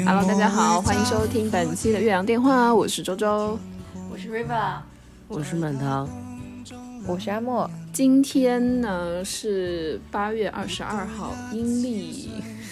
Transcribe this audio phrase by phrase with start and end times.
[0.00, 3.58] Hello，大家好，欢迎收听本期的岳阳电话，我是周周，
[4.10, 4.78] 我是 River，
[5.28, 6.08] 我是满堂，
[7.06, 7.70] 我是阿莫。
[7.92, 12.30] 今天呢是八月二十二号，阴历，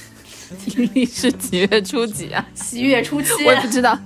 [0.74, 2.42] 阴历是几月初几啊？
[2.54, 3.98] 七月初七，我也不知道。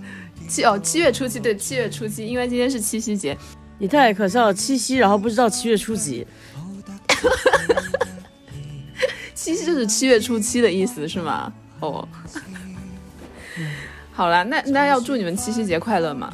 [0.49, 3.39] 七哦，七月初七，对，七月初七，因为今天是七夕节。
[3.79, 6.27] 你太可笑了，七夕然后不知道七月初几。
[9.37, 11.53] 七夕就是七月初七的意思是吗？
[11.79, 12.09] 哦，
[14.17, 16.33] 好了，那那要祝你们七夕节快乐吗？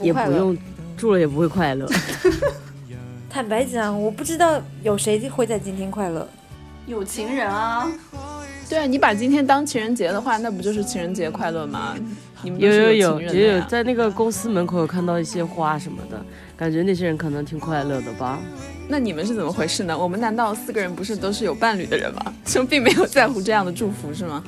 [0.00, 0.56] 也不用，
[0.96, 1.86] 祝了也不会快乐。
[3.28, 6.26] 坦白讲，我不知道有谁会在今天快乐。
[6.86, 7.86] 有情人啊，
[8.66, 11.94] 对啊，你把今天当情人节的话，那不就是情人节快乐吗？
[12.42, 16.18] 你们有有有也有在那个公司门口有看到一些花什么的，
[16.56, 18.38] 感觉那些人可能挺快乐的吧。
[18.88, 19.98] 那你们是怎么回事呢？
[19.98, 22.32] 我们难道四个人不是都是有伴侣的人吗？
[22.46, 24.42] 就并没有在乎这样的祝福是吗？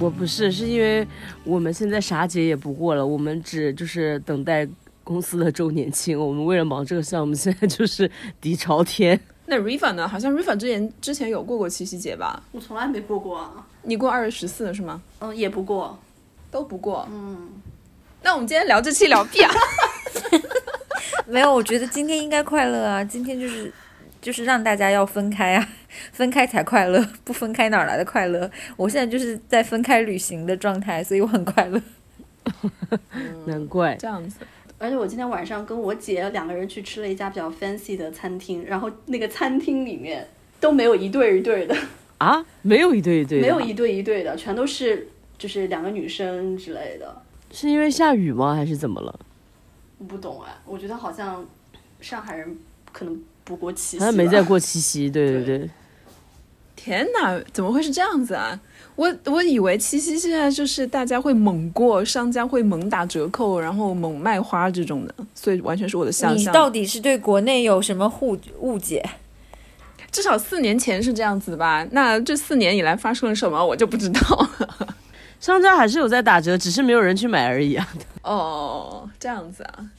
[0.00, 1.06] 我不是，是因为
[1.44, 4.66] 我们现在啥节也不过了，我们只就是等待
[5.04, 6.18] 公司的周年庆。
[6.18, 9.20] 我们为了忙这个项目，现在就是底朝天。
[9.44, 10.08] 那 Rifa 呢？
[10.08, 12.42] 好像 Rifa 之前之前有过过七夕节吧？
[12.52, 13.66] 我从来没过过啊。
[13.82, 15.02] 你过二月十四是吗？
[15.18, 15.98] 嗯，也不过，
[16.50, 17.06] 都不过。
[17.12, 17.50] 嗯，
[18.22, 19.52] 那我们今天聊这期聊屁啊？
[21.26, 23.04] 没有，我觉得今天应该快乐啊！
[23.04, 23.72] 今天就是
[24.20, 25.68] 就是让大家要分开啊，
[26.12, 28.50] 分开才快乐，不分开哪来的快乐？
[28.76, 31.80] 我现在就是在分开旅行的状态，所以我很快乐。
[33.46, 34.38] 难怪这样子。
[34.78, 40.26] 而且我今天晚上跟我姐两个人去吃了一家比较 fancy 的餐厅，然后那个餐厅里面
[40.58, 41.76] 都没有一对一对的
[42.16, 47.22] 啊，没有一对一对，没有一对一对的，全都是就是两个女生之类的。
[47.50, 48.54] 是因为下雨吗？
[48.54, 49.20] 还是怎么了？
[49.98, 51.46] 我不懂哎，我觉得好像
[52.00, 52.58] 上海人
[52.90, 55.10] 可能不过七夕，好像没在过七夕。
[55.10, 55.70] 对对对，
[56.76, 58.60] 天哪，怎么会是这样子啊？
[58.94, 66.52] 我我以为七夕现在就是大家会猛过，商家会猛打折扣，然后猛卖花这种的，所以完全是我的想象。
[66.52, 69.04] 你到底是对国内有什么误误解？
[70.12, 71.84] 至少四年前是这样子吧？
[71.90, 74.94] 那这四年以来发生了什么，我就不知道了。
[75.40, 77.88] 商家还是有在打折，只是没有人去买而已啊。
[78.22, 79.90] 哦，这样子啊。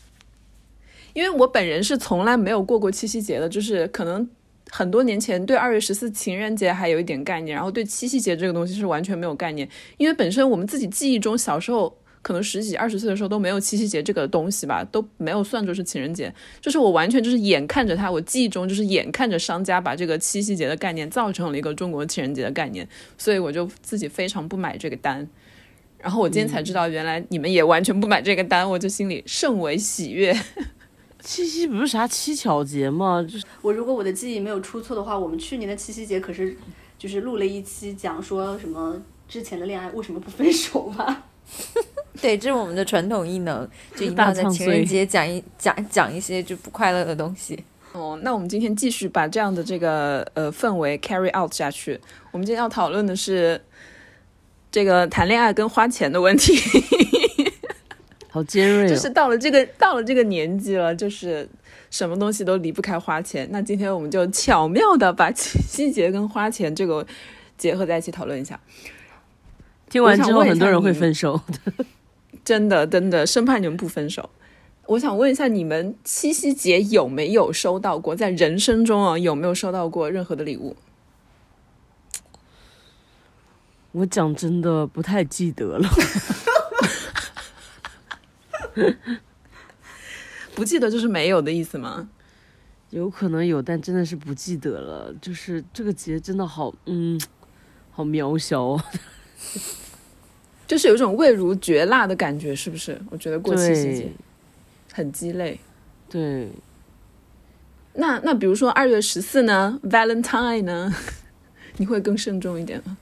[1.14, 4.28] 因为我本人是从来没有过过七夕节的，就是可能
[4.70, 9.68] 很多年前对二月十四情人节还有一点概念，然后对七夕节这个东西是完全没有概念。
[9.98, 16.34] 因为本身我们自己记忆中小时候可能十几二十岁的时候都没有七夕节这个东西吧，都没有算作是情人节。
[16.62, 25.28] 就是我完全就是眼看着他，我记忆中就是眼看着商家把这个七夕节的概念造成了一个中国情人节的概念，所以我就自己非常不买这个单。
[26.00, 30.36] 然后我今天才知道，原来你们也完全不买这个单，我就心里甚为喜悦。
[31.24, 33.22] 七夕不是啥七巧节吗？
[33.24, 36.56] 就是我如果我的记忆没有出错的话，我们去年的七夕节可是
[36.98, 41.24] 就是录了一期讲说什么之前的恋爱为什么不分手吧？
[42.22, 47.64] 对，这是我们的传统异能，就一定要在情人节讲一讲讲一些就不快乐的东西。
[47.94, 52.00] 哦，那我们今天继续把这样的这个呃氛围 carry out 下去。
[52.32, 53.62] 我们今天要讨论的是。
[54.74, 56.56] 这个谈恋爱跟花钱的问题，
[58.32, 58.90] 好尖锐。
[58.90, 61.48] 就是到了这个到了这个年纪了，就是
[61.92, 63.48] 什么东西都离不开花钱。
[63.52, 67.06] 那今天我们就巧妙的把七夕节跟花钱这个
[67.58, 68.60] 结合在一起讨论一下。
[69.90, 71.40] 听完之后，很多人会分手。
[72.44, 74.30] 真的，真的，生怕你们不分手。
[74.88, 78.16] 我想问一下，你们七夕节有没有收到过？
[78.16, 80.76] 在人生中啊，有没有收到过任何的礼物？
[83.92, 85.88] 我讲真的不太记得了，
[90.56, 92.10] 不记得就是没有的意思吗？
[92.90, 95.14] 有可能有，但真的是不记得了。
[95.22, 97.20] 就是这个节真的好，嗯，
[97.90, 98.78] 好渺小，
[100.68, 103.02] 就是有一种味如绝蜡的感觉，是不是？
[103.10, 104.12] 我觉得过七夕节
[104.92, 105.58] 很鸡肋。
[106.10, 106.50] 对，
[107.94, 110.94] 那那比如说二月十四呢，Valentine 呢，
[111.78, 112.98] 你会更慎重一点吗？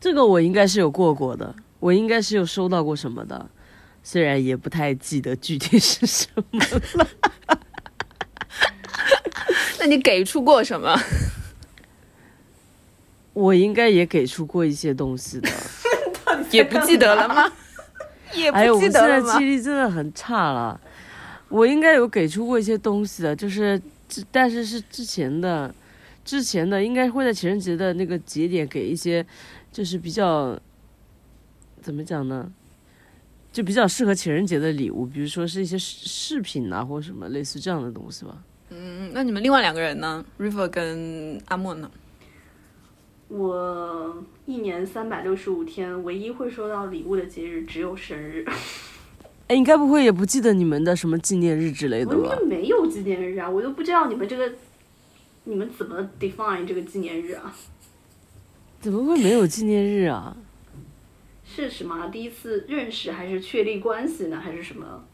[0.00, 3.48] 这个我应该是有过过的，我应该是有收到过什么的，
[4.10, 6.42] 虽然也不太记得具体是什么
[6.94, 7.06] 了。
[9.78, 10.98] 那你给出过什么？
[13.34, 15.50] 我应该也给出过一些东西的，
[16.50, 17.52] 也不记得了吗？
[18.32, 19.38] 也不记得了吗？
[19.38, 20.80] 记忆力真的很差了。
[21.50, 23.78] 我应该有给出过一些东西的，就是，
[24.32, 25.74] 但是是之前的，
[26.24, 29.26] 之前的应该会在情人节的那个节点给一些。
[29.70, 30.58] 就是比较，
[31.82, 32.50] 怎么讲呢？
[33.58, 38.38] 就比较适合情人节的礼物，比如说是一些饰品啊，或者什么类似这样的东西吧。
[38.70, 41.90] 嗯，那你们另外两个人呢？River 跟阿莫呢？
[43.26, 48.46] 我一年三百六十五天，唯一会收到礼物的节日只有生日。
[49.48, 52.46] 哎，你该不会也不记得你们的什么纪念日之类的吧我们？
[52.46, 54.52] 没有纪念日啊，我都不知道你们这个，
[55.42, 57.52] 你们怎么 define 这个纪念日啊？
[58.80, 60.36] 怎么会没有纪念日啊？
[61.64, 62.08] 是什么？
[62.12, 64.40] 第一次认识还是确立关系呢？
[64.42, 65.04] 还是什么？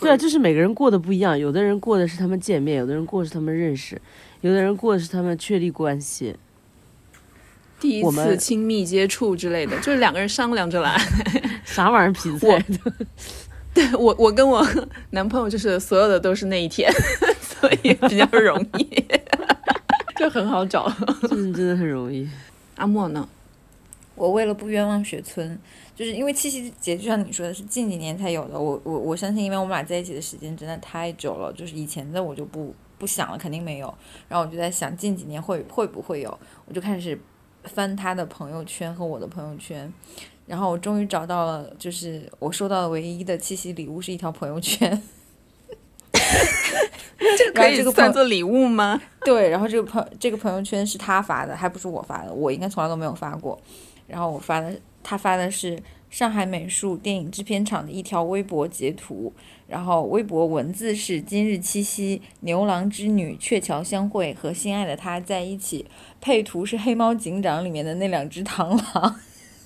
[0.00, 4.00] 对啊，就是每个人过得不一样，有的人过的是他们见面，有的人过的是他们认识，
[4.42, 6.36] 有的人过的是他们确立关系。
[7.80, 10.96] 第一次亲密接触之类的，就是两个人商量着来。
[11.64, 12.92] 啥玩意儿皮菜的？
[13.74, 14.64] 对我，我跟我
[15.10, 16.90] 男朋友就是所有的都是那一天，
[17.40, 19.04] 所以比较容易，
[20.16, 20.90] 就很好找。
[21.22, 22.28] 真的真的很容易。
[22.76, 23.28] 阿莫呢？
[24.14, 25.58] 我为了不冤枉雪村，
[25.94, 28.58] 就是因为七夕节，就像你说的是近几年才有的。
[28.58, 33.92] 我我我相信，因为我们俩在一起的时间真的太久了，就是以前的我就不不想了，肯定没有。
[34.28, 36.38] 然后我就在想，近几年会会不会有？
[36.66, 37.18] 我就开始
[37.64, 39.92] 翻他的朋友圈和我的朋友圈，
[40.46, 45.02] 然后我终于找到了，就是我收到的唯一的七夕礼物是一条朋友圈。
[47.36, 49.00] 这可以算作礼物吗？
[49.24, 53.58] 对，然后这个朋这个朋友圈是他发的，还不是我发的，我应该从来都没有发过。
[54.06, 55.78] 然后我发的，他发的是
[56.10, 59.32] 上海美术电影制片厂的一条微博截图，
[59.66, 65.86] 然后微博文字是今日七夕，牛郎织女鹊桥相会，和心爱的他在一起。
[66.20, 69.16] 配图是《黑猫警长》里面的那两只螳螂。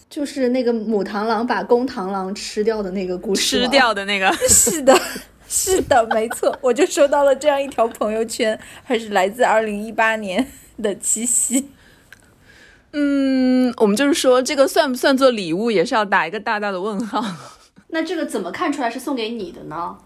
[0.09, 3.61] 就是那个母螳螂把公螳螂吃掉的那个故事。
[3.63, 3.69] 吃。
[3.69, 4.99] 掉的那个， 是的，
[5.47, 10.47] 是的，没错，我就收到了这样一条朋友圈，还是来自二零一八年
[10.83, 11.69] 的七夕。
[12.93, 17.25] 嗯，我们就是说这个算不算做礼物，也是要打一个大大的问号。
[17.89, 19.97] 那这个怎么看出来是送给你的呢？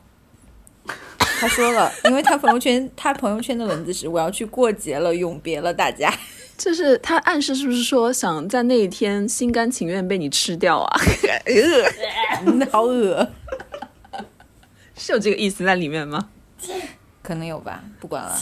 [1.16, 6.12] 他说了，因为他朋友圈， 他朋友圈的文字是我要去过节了，永别了大家。
[6.58, 11.00] 就是他暗示是不是说想在那一天心甘情愿被你吃掉啊？
[12.46, 13.28] 嗯好恶，
[14.96, 16.28] 是有这个意思在里面吗？
[17.22, 18.38] 可能有吧，不管了。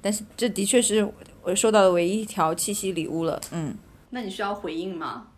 [0.00, 1.08] 但是这的确是
[1.44, 3.40] 我收到的唯一一条七夕礼物了。
[3.52, 3.74] 嗯，
[4.10, 5.28] 那你需要回应吗？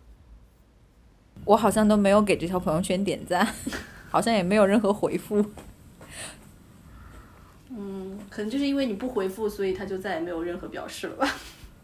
[1.45, 3.47] 我好像都没有给这条朋友圈点赞，
[4.09, 5.45] 好像也没有任何回复。
[7.69, 11.35] 嗯，可能就是因为你不回复，所以他就再也没有任何表示了吧？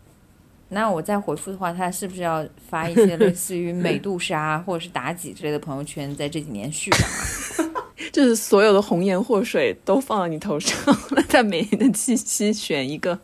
[0.69, 7.07] 那我再回复的话，他是不是要发一些类似于美杜莎或者是妲己之类的朋友圈，在这几年续上
[7.75, 7.83] 啊？
[8.11, 10.75] 就是所有的红颜祸水都放到你头上
[11.11, 13.19] 了，在每年的七夕选一个。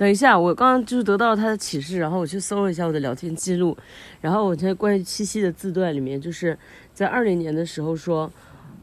[0.00, 3.76] 等一下，我刚刚就是得到了他的启示，然后我去搜了一下我的聊天记录，
[4.22, 6.58] 然后我在关于七夕的字段里面，就是
[6.94, 8.32] 在二零年的时候说，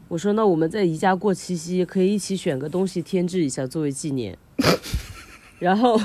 [0.06, 4.38] 我说那我们在宜家过七夕，可以一起选个东西添置一下作为纪念。
[5.58, 6.00] 然后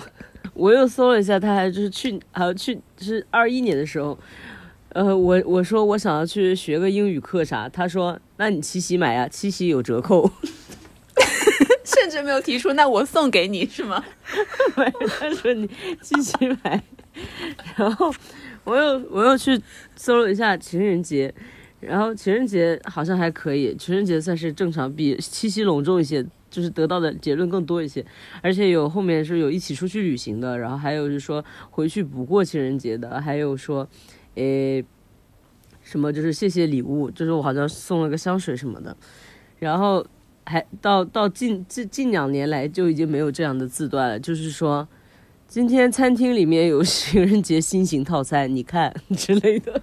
[0.55, 4.17] 我又搜了一下，他还就是去，还有去是二一年的时候，
[4.93, 10.31] 呃，我我说我想要去学个英语课啥，他说那你七夕买呀，七夕有折扣。
[12.03, 14.03] 甚至没有提出，那我送给你是吗？
[14.75, 15.65] 他说你
[16.01, 16.83] 继续买，
[17.77, 18.13] 然后
[18.65, 19.57] 我又我又去
[19.95, 21.33] 搜了一下情人节，
[21.79, 28.05] 然后情人节好像还可以，情人节算是正常，比七夕隆重一些，就是得到的结论更多一些，
[28.41, 31.41] 而且有后面是有一起出去旅行的，然后还有是说
[31.71, 33.87] 回去不过情人节的，还有说，
[34.35, 34.83] 诶，
[35.81, 38.97] 什么就是谢谢礼物，就是我好像送了个香水什么的，
[39.59, 40.05] 然后。
[40.45, 44.87] 还到到近近近两年来就已经没有这样的字段了，就是说，
[45.47, 49.81] 今天餐厅里面有情人节新型套餐，你看之类的，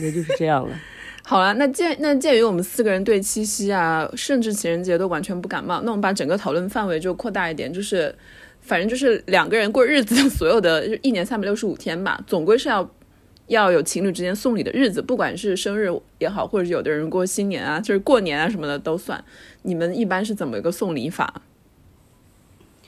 [0.00, 0.74] 也就是这样了。
[1.22, 8.14] 好了，那鉴那鉴于我们四个人对七夕啊，甚至情人节都完全不感冒，那我们把整个讨论范围就扩大一点，就是
[8.60, 12.88] 反正就是两个人过日子，所有的就一年三百六十五天吧，总归是要
[13.48, 19.24] 要有情侣之间送礼的日子，不管是生日也好，或者有的人过新年啊，就是过年啊什么的都算。
[19.62, 21.42] 你们一般是怎么一个送礼法？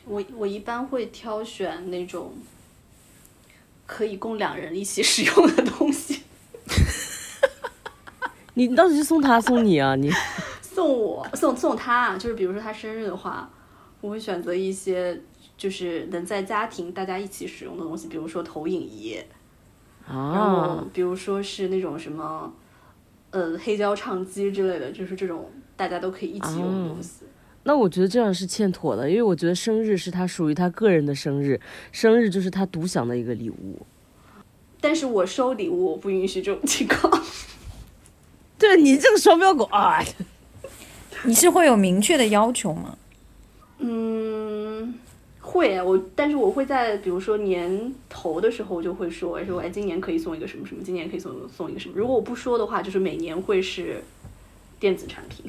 [0.05, 2.33] 我我一般会挑选那种
[3.87, 6.23] 可以供两人一起使用的东西。
[8.55, 9.95] 你 你到底是送他送你啊？
[9.95, 10.11] 你
[10.63, 13.51] 送我送送他，就是比如说他生日的话，
[14.01, 15.21] 我会选择一些
[15.57, 19.19] 就是能在家庭大家一起使用的东西，比如说投影仪，
[20.09, 22.53] 然后啊，比如说是那种什么
[23.31, 27.25] 呃黑胶唱机之类的，就是这种大家都可以一起用的东西。
[27.65, 31.61] 那我觉得这样是欠妥的，因为我觉得生日是他属于他个人的生日，
[31.93, 33.85] 生日就是他独享的一个礼物。
[34.81, 37.23] 但是我收礼物我不允许这种情况。
[38.59, 40.03] 对你这个双标狗啊！
[41.25, 42.97] 你是会有明确的要求吗？
[43.79, 44.95] 嗯，
[45.51, 51.95] 会，我但是我会在比如说年头的时候就会说，说哎，今年可以送一个什么什么，今年可以送送一个什么。
[51.97, 54.03] 如果我不说的话，就是每年会是
[54.79, 55.47] 电子产品。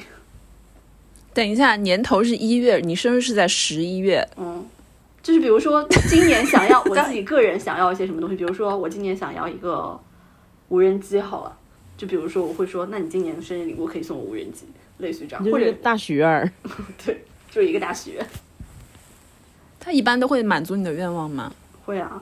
[1.34, 4.66] 等一下，年头是一月，你生日是在十一月，嗯，
[5.22, 10.00] 就是比如说今年想要 我自己个人想要一些什么东西，比如说我今年想要一个
[10.70, 11.58] 无人机，好了，
[11.98, 14.66] 就比如说我会说，那你今年生日礼物可以送我无人机，
[15.00, 16.50] 类似于这样，或者就是大许愿儿。
[17.06, 18.26] 对，就是一个大许愿。
[19.90, 21.52] 他一般都会满足你的愿望吗？
[21.84, 22.22] 会啊，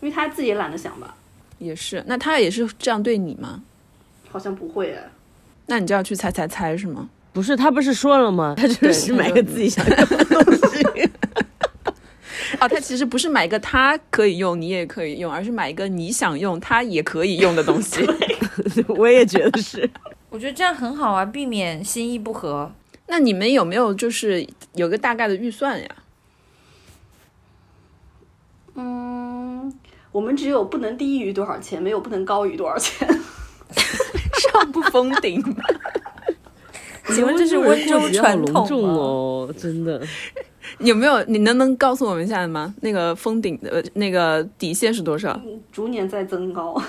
[0.00, 1.14] 因为他自己也懒得想吧，
[1.58, 3.62] 也是，那他也是这样对你吗？
[4.28, 5.08] 好像不会哎。
[5.66, 7.08] 那你就要去猜猜猜是吗？
[7.32, 8.56] 不是，他不是说了吗？
[8.56, 10.84] 他就是买个自己想要的东西。
[12.60, 18.04] 哦，他其实不是买一个他可以用，你也可以用，而是买一个你想用，他也可以用的东西。
[18.98, 19.88] 我也觉得是。
[20.28, 22.72] 我觉得这样很好啊，避免心意不合。
[23.06, 24.44] 那你们有没有就是
[24.74, 25.88] 有个大概的预算呀？
[28.80, 29.72] 嗯，
[30.10, 33.06] 我们只有不能低于多少钱，没有不能高于多少钱。
[34.52, 35.42] 上不封顶。
[37.14, 38.64] 请问这是温州传统？
[38.66, 40.00] 哦，真的。
[40.78, 41.22] 有没有？
[41.24, 42.72] 你能不能告诉我们一下吗？
[42.80, 45.38] 那个封顶的呃那个底线是多少？
[45.72, 46.80] 逐年在增高，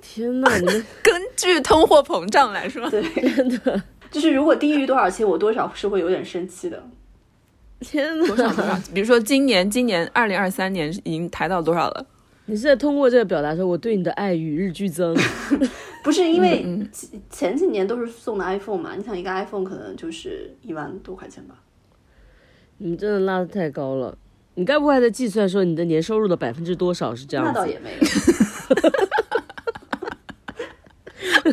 [0.00, 3.02] 天呐，你们 根据通货膨胀来说，对，
[3.34, 6.80] 真的就是如果低于多少钱，我多少是会有点生气的。
[7.80, 8.80] 天多少多呐！
[8.82, 8.92] 少？
[8.94, 12.06] 比如说今年，今年二零二三年已经抬到多少了？
[12.48, 15.16] 你是在通过这个表达说我对你的爱与日俱增？
[16.04, 21.56] 不是因为嗯前前几年都是送的 iPhone 嘛，你想一个 iPhone 可能就是一万多块钱吧。
[22.78, 24.16] 你真的拉的太高了。
[24.54, 27.50] 你该不会还在计算说你的年收入的百分之多少是这样子？
[27.54, 28.06] 那倒也没有，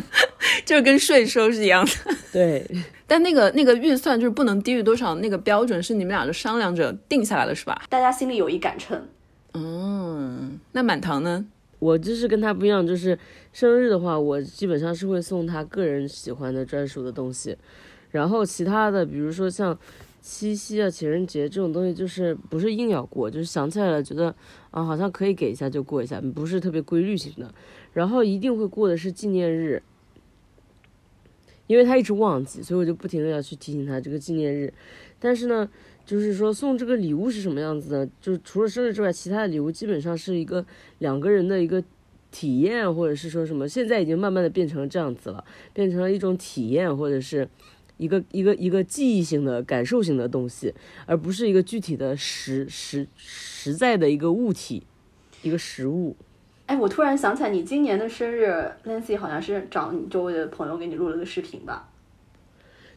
[0.64, 1.90] 就跟税收是一样的。
[2.32, 2.66] 对，
[3.06, 7.82] 但那个那个预算就是不能低于多少，那个标准是你们俩就商量着定下来的，是吧？
[7.88, 9.00] 大家心里有一杆秤。
[9.52, 11.44] 嗯，那满堂呢？
[11.80, 13.18] 我就是跟他不一样，就是
[13.52, 17.54] 生日的话，我基本上是会送他个人喜欢的专属的东西，
[18.10, 19.78] 然后其他的，比如说像
[20.22, 24.34] 七夕啊、情人节这种东西，就是不是硬要过，就是想起来了，觉得
[24.70, 27.52] 啊好像可以给一下就过一下，不是特别规律型的。
[27.92, 29.82] 然后一定会过的是纪念日，
[31.66, 34.72] 因为他一直忘记，所以我就不停的要去提醒他这个纪念日。
[35.18, 35.68] 但是呢，
[36.04, 38.10] 就是说送这个礼物是什么样子呢？
[38.20, 40.64] 就是除了生日之外，其他的礼物基本上是一个
[40.98, 41.82] 两个人的一个
[42.30, 45.42] 体验，或者是说什么，现在已经慢慢的变成了这样子了，
[45.72, 47.48] 变成了一种体验，或者是
[47.96, 50.74] 一个一个一个记忆性的、感受性的东西，
[51.06, 54.82] 而不是一个具体的实实实在的一个物体，
[55.42, 56.14] 一个实物。
[56.66, 58.50] 哎，我突然想起来，你今年的生日
[58.86, 61.88] ，Nancy 好像是找你周围的朋友给你录了个视频吧？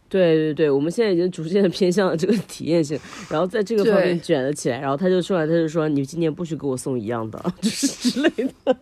[0.09, 2.97] 对对对，我们现在已经逐渐的偏向了这个体验性，
[3.29, 4.79] 然后在这个方面卷了起来。
[4.79, 8.29] 然后他就出来，他就说：“你今年不许给我送一样的， 就是之类
[8.63, 8.77] 的。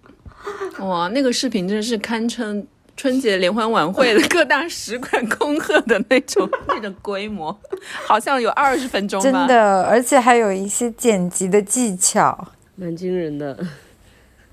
[0.86, 2.64] 哇，那个视频真是堪称
[2.96, 7.60] 春节联欢晚会的各大使馆恭贺的那种 那种规模，
[8.06, 9.24] 好像有二十分钟吧。
[9.24, 13.58] 真的，而且还有一些剪辑的技巧。”蛮惊人的，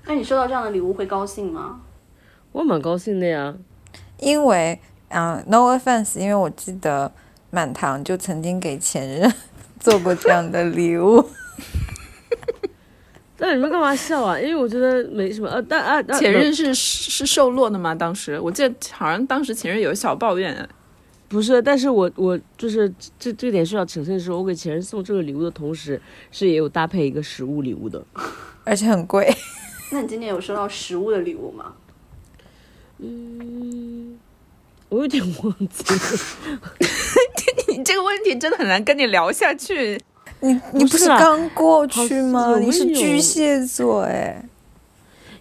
[0.05, 1.81] 那你收到这样的礼物会高兴吗？
[2.51, 3.55] 我蛮高兴的呀。
[4.19, 4.79] 因为
[5.09, 7.11] 啊、n o offense，因为我记得
[7.51, 9.31] 满堂就曾经给前任
[9.79, 11.23] 做过这样的礼物。
[13.39, 14.39] 那你们干嘛笑啊？
[14.39, 15.49] 因为我觉得没什么。
[15.49, 17.93] 呃，但啊，啊前任是是受落的吗？
[17.93, 20.67] 当时我记得好像当时前任有小抱怨，
[21.27, 28.03] 不是，但是我我就是这这点需要澄清的是，我给前任送这个礼物的同时，是也有搭配一个实物礼物的。
[28.63, 29.29] 而且很贵。
[29.93, 31.73] 那你今年有收到实物的礼物吗？
[32.97, 34.17] 嗯，
[34.89, 35.99] 我有点忘记了。
[37.77, 40.01] 你这个问题真的很难跟你聊下去。
[40.39, 42.49] 你你不是刚过去吗？
[42.49, 44.43] 有你是巨蟹座哎。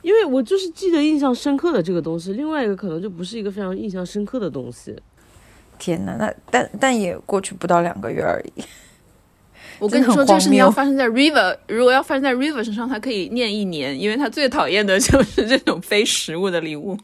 [0.03, 4.95] 因为我就是记得印象深刻的这个东西，另外一个可能就不是一个非常印象深刻的东西。
[5.79, 8.63] 天哪，那但但也过去不到两个月而已。
[9.83, 16.97] 我跟你说，这个事情要发生在 River，如果要发生在 River 身上，他可以念一年，因为他最讨厌的就是这种非实物的礼物。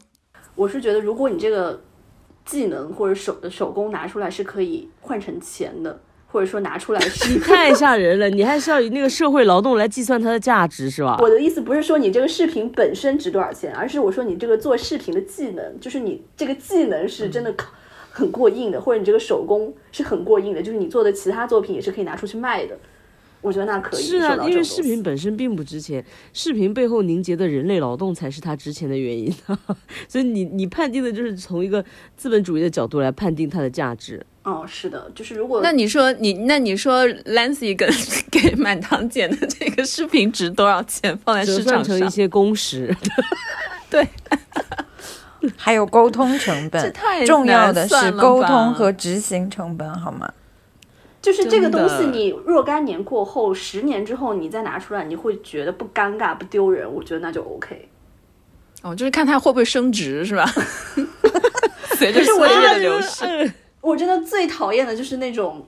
[0.55, 1.81] 我是觉得，如果你这个
[2.45, 11.17] 技能或者手的手工拿出来是可以换成钱的，或者说拿出来是你太吓人了，你还是要以那个社会劳动来计算它的价值是吧？
[11.19, 17.67] 我的意思不是说你这个视频本身值多少钱，而是我说你这个做视频的技能，就是你这个技能是真的靠
[18.19, 22.77] 很过硬的，或者你这个手工是很过硬的，就是你做的其他作品也是可以拿出去卖的。
[23.41, 29.33] 我觉得那可以是啊，因为视频本身并不值钱，视频背后凝结的人类劳动才是它值钱的原因。
[30.09, 31.83] 所以你你判定的就是从一个
[32.17, 34.21] 资本主义的角度来判定它的价值。
[34.43, 37.89] 哦，是的，就是如果那你说你那你说 Lancy 跟
[38.29, 41.17] 给满堂剪的这个视频值多少钱？
[41.19, 42.93] 放在折市场上，算成一些工时，
[43.89, 44.05] 对，
[45.61, 50.31] 还有沟通成这本，太重要的是沟通和执行成本，好吗？
[51.21, 57.89] 就是这个东西，你若干年过后，十年之后你再拿出来，你会觉得不尴尬、不丢人，我觉得那就 OK。
[58.81, 60.49] 哦，就是看它会不会升值是吧？
[61.97, 65.67] 随着可是我岁月觉得的流逝，嗯我真的最讨厌的就是那种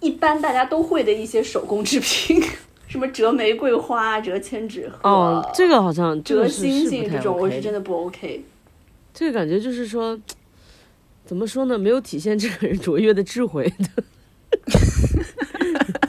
[0.00, 2.42] 一般大家都会的一些手工制品，
[2.88, 8.44] 什么折玫瑰花、折千纸鹤、哦，这个好像这折星星这种，我是真的不 OK。
[9.12, 10.18] 这个感觉就是说，
[11.26, 11.76] 怎么说呢？
[11.76, 14.04] 没有体现这个人卓越的智慧的，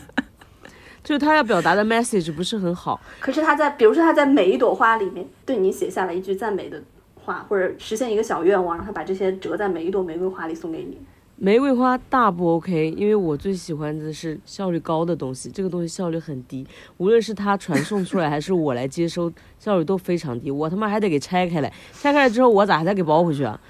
[1.04, 3.02] 就是他要表达的 message 不是很好。
[3.20, 6.82] 可是他在，比如说他在每一朵花里面对你写下了一句赞美的
[7.16, 10.98] 话，或者实现一个小愿望，让他把这些折在每一朵玫瑰花里送给你。
[11.40, 16.66] 玫瑰花大不 OK，因为我最喜欢的是效率高的东西，这个东西效率很低，
[16.98, 20.50] 无论是它传送出来还是我来接收，效率都非常低。
[20.50, 23.62] 我他妈还得给拆开来，拆开来之后我咋还得给包回去啊？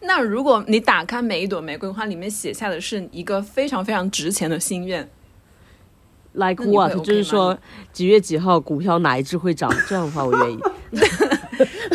[0.00, 5.06] 那如果你打开每一朵玫瑰花，里面写下的是一个非常非常值钱的心愿
[6.32, 7.58] ，Like 那你会 what？OK 就是说
[7.92, 10.58] 几月几号股票哪一只会涨，这样的话我愿意。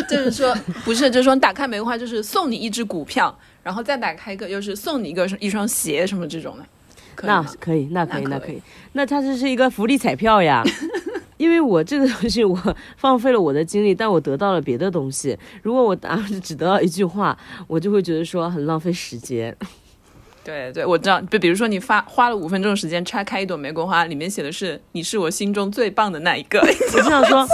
[0.10, 6.64] 就是说不是，就是说你打开玫瑰花就是送你一只股票，然后再打开一个又是送你一个一双鞋什么这种的，
[7.14, 7.42] 可那？
[7.58, 10.62] 可以，那可以，那可以那它这是一个福利彩票呀，
[11.36, 15.36] 因为我这个东西我放废了我的精力，但我得到了别的东西。
[15.62, 17.36] 如果我打只得到一句话，
[17.66, 19.54] 我就会觉得说很浪费时间。
[20.44, 21.20] 对对，我知道。
[21.22, 26.60] 就比如说你发花了五分钟的时间拆开一朵玫瑰花，里面写的是“你是我心中最棒的那一个”。
[26.94, 27.44] 我就想说，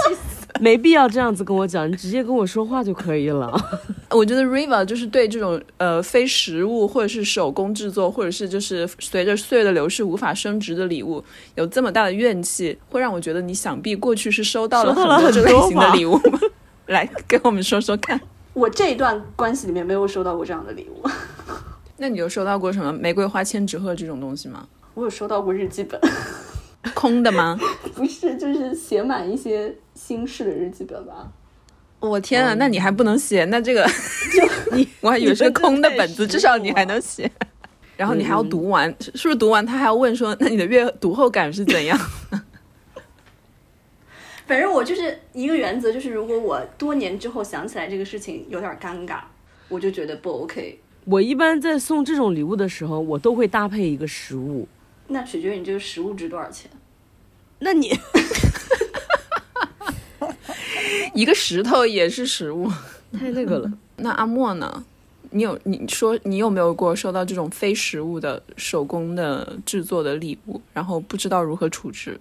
[0.63, 3.53] 没必要这样子跟我讲，你直接跟我说话就可以了。
[4.11, 11.21] 我觉得 Riva 就是对这种呃非实物或者是手工制作，或者是就是随着岁月的流逝无法升值的礼物，
[11.55, 16.17] 有这么大的怨气，会让我觉得你想必过去是收到了收到了很多这类型的礼物。
[16.87, 18.17] 来跟我们说说看，
[18.53, 21.05] 我这一段关系里面没有收到过这样的礼物，
[21.97, 24.65] 那你有收到过什么玫瑰花千纸鹤这种东西吗？
[24.93, 25.99] 我有收到过日记本，
[26.93, 27.59] 空的吗？
[27.95, 31.31] 不是，就是写满一些心事的日记本吧。
[31.99, 33.45] 我天啊，那你还不能写？
[33.45, 37.31] 那这个就 你我还以为是个空的本子，至少你还能写。
[37.95, 41.97] 然后你还要读完，是不是读完他还要问说，那你的阅读后感是怎样？
[44.45, 49.19] 反正我就是一个原则，就是如果我多年之后想起来这个事情有点尴尬，
[49.69, 50.79] 我就觉得不 OK。
[51.05, 54.67] 我一般在送这种礼物的时候，我都会搭配一个食物。
[55.07, 56.69] 那取决于你这个食物值多少钱。
[57.59, 57.91] 那你
[61.13, 62.69] 一个石头也是食物。
[63.11, 63.71] 太那个了。
[63.97, 64.83] 那阿莫呢？
[65.35, 72.19] 你有你说你有没有过收到这种非实物的手工的制作的礼物，然后不知道如何处置？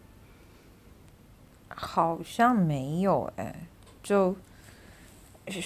[1.69, 3.67] 好像没有哎，
[4.03, 4.35] 就
[5.49, 5.63] 雪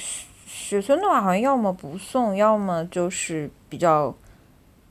[0.47, 4.17] 雪村的话，好像要么不送，要么就是比较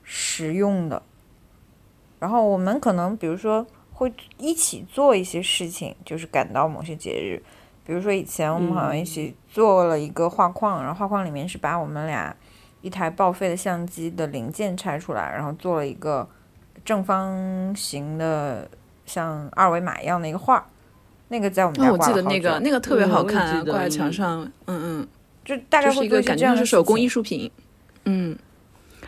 [0.04, 1.02] 实用的。
[2.20, 7.42] 然后我们可能比如说会一起做一些事情，就是赶到某些节日，
[7.86, 12.36] 比如说以前我们好像一起做了一个画框，然后画框里面是把我们俩
[12.82, 16.28] 一台报废的相机的零件拆出来，然后做了一个
[16.84, 18.70] 正方形的
[19.06, 20.66] 像二维码一样的一个画儿。
[21.28, 24.52] 那个在我们家哦，我挂了好记得那个那个特别好看、挂在墙嗯上。
[24.68, 25.08] 嗯嗯，
[25.44, 27.52] 就大概就是会做些一个感觉这样的手工艺术品。
[28.04, 28.38] 嗯。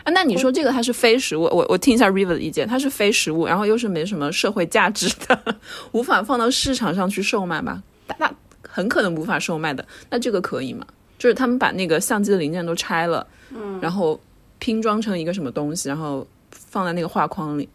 [0.04, 5.56] 啊，那你说这个它是非实物，我我听一下 River 的意见，它是非实物，然后又是没什么社会价值的，
[5.92, 7.82] 无法放到市场上去售卖吧？
[8.18, 8.32] 那
[8.62, 10.86] 很可能无法售卖的，那这个可以吗？
[11.18, 14.18] 就是他们把那个相机的零件都拆了，嗯，然后
[14.58, 17.68] 拼装成一个什么东西，然后放在那个画框里。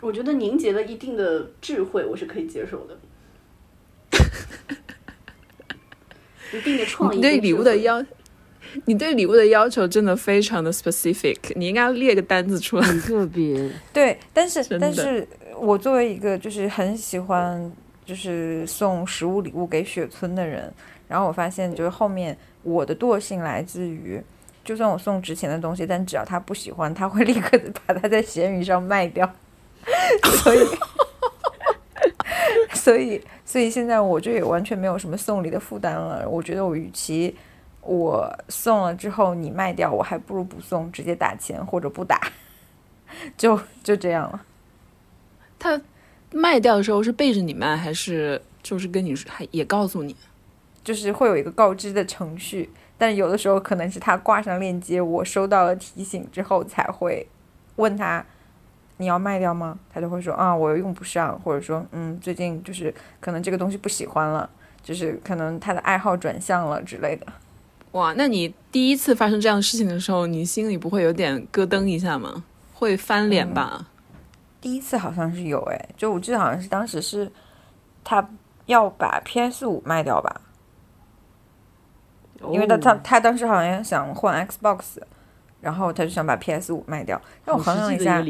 [0.00, 2.98] 我觉得凝结了一定的智慧，我是可以接受的。
[6.52, 8.02] 一定的创意对礼物的要，
[8.84, 12.86] 你对礼物的要求真的非常的 specific，你应该列个单子出来。
[12.86, 13.70] 很特别。
[13.92, 15.26] 对，但是但是
[15.58, 17.70] 我作为一个就是很喜欢
[18.04, 20.72] 就是送实物礼物给雪村的人，
[21.06, 24.20] 然后我发现就是后面我的惰性来自于，
[24.64, 29.30] 就算我送值钱的东西，但只要他不喜欢，他会立刻地把它在闲鱼上卖掉，
[30.42, 30.58] 所以。
[32.72, 36.26] 所以，所以现在我就也完全没有什么送礼的负担了。
[36.26, 37.34] 我觉得我与其
[37.88, 42.20] 我送了之后你卖掉，我还不如不送，直接打钱或者不打，
[43.38, 44.44] 就就这样了。
[45.58, 45.80] 他
[46.30, 50.14] 卖掉的时候是背着你卖，还是就是跟你说还也告诉你？
[50.84, 57.26] 就是会有一个告知的程序，但有的时候可能是他挂上链接，我收到了提醒之后才会
[57.76, 58.24] 问他
[58.98, 59.78] 你要卖掉吗？
[59.92, 64.48] 他就会说啊我用不上，或者说嗯最近就是可能这个东西不喜欢了，
[64.82, 67.26] 就是可能他的爱好转向了之类的。
[67.92, 72.44] 哇，那你第一次发生这样的事情的时候，你心里不会有点咯噔一下吗？
[72.74, 73.86] 会翻脸吧？
[74.60, 77.30] 第一次好像是有哎，就我记得好像是当时是
[78.04, 78.28] 他
[78.66, 80.40] 要把 PS 五卖掉吧，
[82.50, 84.98] 因为他他哦他当时好像想换 Xbox，
[85.60, 88.22] 然后他就想把 PS 五卖掉，让我衡量一下。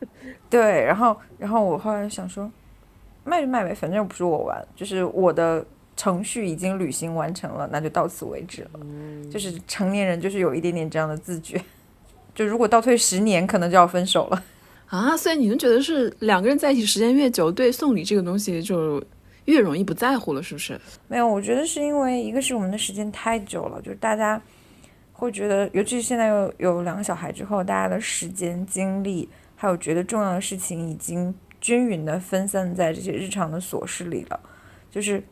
[0.50, 2.50] 对，然后然后我后来想说，
[3.24, 5.64] 卖就卖呗，反正又不是我玩，就是我的
[5.96, 8.80] 程序已经履行完成了，那就到此为止了。
[9.30, 11.60] 就是成年人就是有一点点这样的自觉，
[12.34, 14.44] 就如果倒退十年，可能就要分手了。
[14.88, 19.02] 啊，所以你们觉得是两个人在一起时间越久，对送礼这个东西就
[19.46, 20.78] 越容易不在乎了，是不是？
[21.08, 24.40] 没有，我觉得是因为一个是我们的时间太久了，就是大家
[25.12, 34.38] 会觉得，尤其是现在有有两个小孩之后，大家的时间、精力，还有觉得重要的事情，已经均匀的分散在这些日常的琐事里了。
[34.88, 35.22] 就是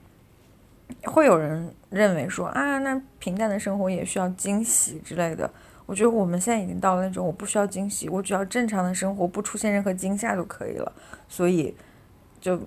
[1.05, 5.51] 会有人认为说啊，那平淡的生活也需要惊喜之类的。
[5.87, 10.93] 我觉得我们现在已经到了那种我不需要惊喜，我只要正常的生活，不出现任何惊吓就可以了。
[11.29, 11.75] 所以
[12.41, 12.59] 就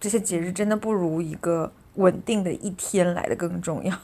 [0.00, 3.94] 这些节日真的不如一个稳定的一天来的更重要。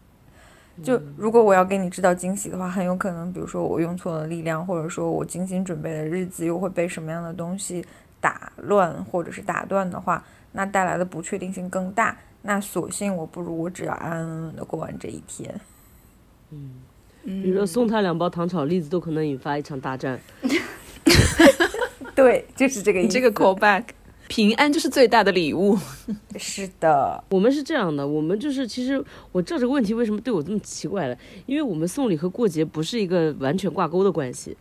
[0.82, 7.84] 就如果我要给你制造惊喜的话，很有可能，比如说我用错了力量，或者说我精心准备的日子又会被什么样的东西
[8.20, 12.16] 打乱或者是打断的话，那带来的不确定性更大。
[12.46, 15.60] 那索性我不如我只要安安稳稳的过完这一天。
[17.24, 20.18] 比如说送他两包糖炒栗子，都可能引发一场大战。
[22.14, 23.08] 对， 就是这个意思。
[23.08, 23.82] 你这个 callback，
[24.28, 25.76] 平安就是最大的礼物。
[26.38, 34.56] 是的，我们是这样的，我们就是其实我知道这个问题为什么对我这么奇怪了，因为我们送礼和过节不是一个完全挂钩的关系。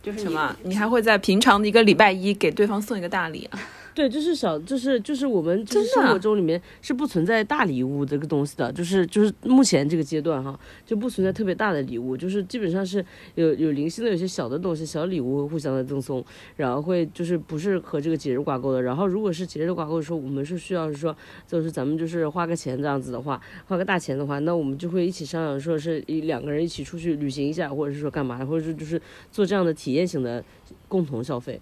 [0.00, 0.56] 就是什么？
[0.62, 3.58] 你还会在平常的一个礼拜一给对方送一个大礼啊？
[3.98, 10.56] 对，就是小，就是就是我们就是生活中里面是不存在大礼物这个东西的，就是就是目前这个阶段哈，
[10.86, 18.80] 就不存在特别大的礼物，就是基本上是有有零星的有些小的东西，小礼物互相的赠送，然后会就是不是和这个节日挂钩的。
[18.80, 21.12] 然后如果是节日挂钩的时候，我们是需要是说，
[21.48, 30.44] 就是咱们就是花个钱这样子的话，花个大钱的话，那我们就会一起商量，说是一两个人一起出去旅行一下，或者是说干嘛，或者是就是做这样的体验型的
[30.86, 31.60] 共同消费。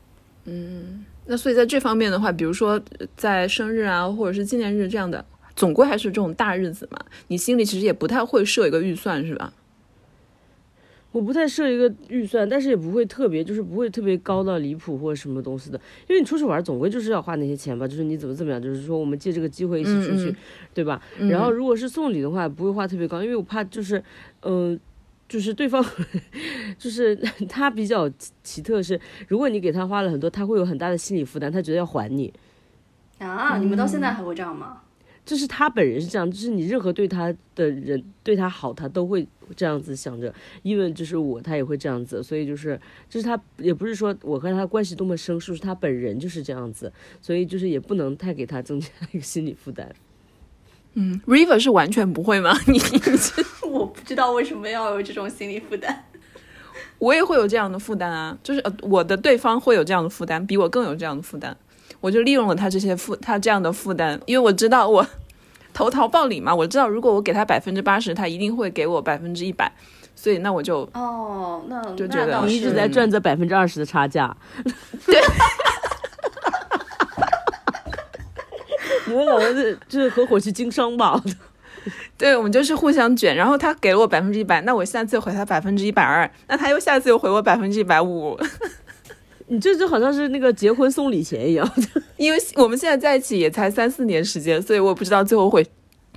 [1.27, 9.53] 那所以在这方面的话，比如说呃在生日啊，或者是纪念日这样的，总归还是这种大日子嘛，你心里其实也不太会设一个预算，是吧？
[11.13, 15.81] 我不太设一个预算，但是也不会特别，就是不会特别高到离谱或者什么东西的。
[16.09, 20.37] 因为你出去玩，总归就是要花那些钱吧，就是你怎么怎么样，就是说我们借这个机会一起出去，嗯嗯
[20.75, 21.01] 对吧？
[21.31, 24.03] 然后如果是送礼的话，不会花特别高，因为我怕就是，
[24.43, 24.79] 嗯、
[25.29, 25.85] 就是对方，
[26.79, 27.17] 就是
[27.49, 28.11] 他比较
[28.43, 32.33] 奇特是，如果你给他花了很多，他会有很大的心理负担，他觉得要还你。
[33.19, 34.83] 啊，你们到现在还会这样吗？
[35.25, 40.33] 就是他本人是这样，就是你任何对他的人对他好，他都会这样子想着。
[40.63, 49.93] 因为就是我，他也会这样子，所以就是就是他也不是说我和他关系多么生疏，是他本人就是这样子，所以就是也不能太给他增加一个心理负担。
[50.95, 52.57] 嗯，River 是完全不会吗？
[52.69, 52.79] 你
[53.77, 56.05] 我不知道为什么要有这种心理负担。
[56.99, 61.55] 我也会有这样的负担啊，就是呃，我的对方会有这样的负担，比我更有这样的负担，
[62.01, 65.07] 我就利用了他这些负他这样的负担，因为我知道我
[65.75, 69.71] 投桃报李嘛，我知道如果我给他百分之八十，他一定会给我百分之一百，
[70.15, 74.35] 所以那我就哦，那就觉得你一直在赚这百分之二十的差价。
[75.07, 75.21] 对。
[79.09, 81.23] 你们两个是就是合伙去经商吧？
[82.19, 88.39] 对我们就是互相卷，然后他给了我百分之一百，那我下次回他百分之一百二，那他又下次又回我百分之一百五，
[89.49, 91.71] 你这就好像是那个结婚送礼钱一样。
[92.17, 95.65] 因为我们现在在一起也才三四年时间，所以我不知道最后会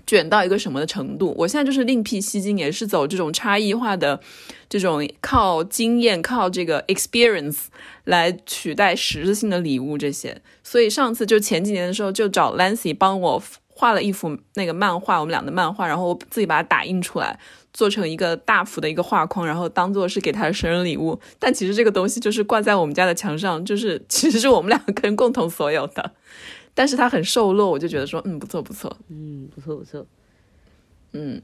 [0.07, 1.35] 卷到一个什么的程度。
[1.37, 4.19] 我现在就是另辟蹊径，也是走这种差异化的
[4.67, 7.65] 这种靠经验、靠这个 experience
[8.05, 10.41] 来取代实质性的礼物这些。
[10.63, 13.43] 所以上次就前几年的时候，就找 Lancy 帮我
[13.79, 17.39] 画了一幅那个漫画，我们俩的漫画，然后我自己把它打印出来。
[17.71, 21.17] 做成一个大幅的一个画框，然后当做是给他的生日礼物。
[21.37, 26.11] 但其实这个东西就是挂在我们家的墙上，就是 其实是我们两个人共同所有的。
[26.73, 30.05] 但是它很瘦弱，我就觉得说，嗯，不错不错，嗯，不错不错。
[31.13, 31.39] 嗯。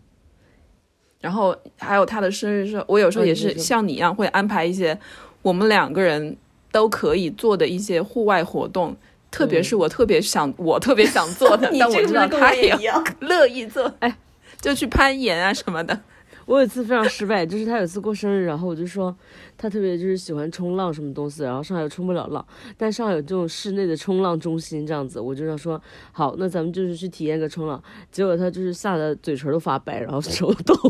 [1.21, 4.99] 然后还有他的生日是，我有时候也是像你一样会安排一些
[5.43, 6.35] 我们两个人
[6.71, 8.97] 都可以做的一些户外活动，
[9.35, 12.73] 特别是我特别想我特别想做的， 但我知道他也？
[13.19, 14.17] 乐意做，哎，
[14.61, 15.99] 就去攀岩啊什么的。
[16.45, 19.13] 我有一次非常失败，就是他有一次过生日，然后我就说
[19.57, 22.45] 他特别就是喜欢冲浪什么东西，然后上海又冲不了浪，
[22.77, 25.81] 但上海有这种室内的冲浪中心这样子，我就想说
[26.13, 27.83] 好，那咱们就是去体验个冲浪。
[28.11, 30.73] 结果他就是吓得嘴唇都发白，然后手抖。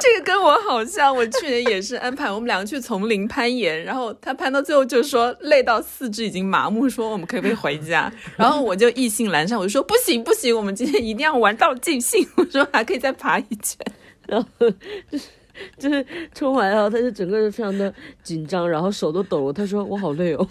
[0.00, 8.10] 这个跟我好像，我去年也是安排我们两个去丛林攀岩，然后他攀到最后就说累到四肢已经麻木，说我们可不可以回家？
[8.36, 12.24] 然后我就意兴阑珊，我就说不行不行，我们今天一定要玩到尽兴。
[12.36, 13.76] 我说还可以再爬一圈。
[14.26, 14.70] 然后
[15.10, 15.28] 就是
[15.78, 19.52] 就是冲完，然后他就整个人非常的紧张，然后手都抖了。
[19.52, 20.46] 他说我好累哦，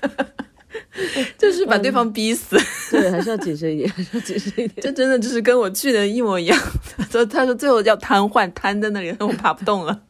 [1.38, 2.56] 就是把对方逼死，
[2.90, 4.74] 对，还是要谨慎一点， 还是要谨慎一点。
[4.80, 6.58] 这真的就是跟我去年一模一样。
[6.98, 10.02] 他说他说最后要瘫痪，瘫在那里，我爬不动了。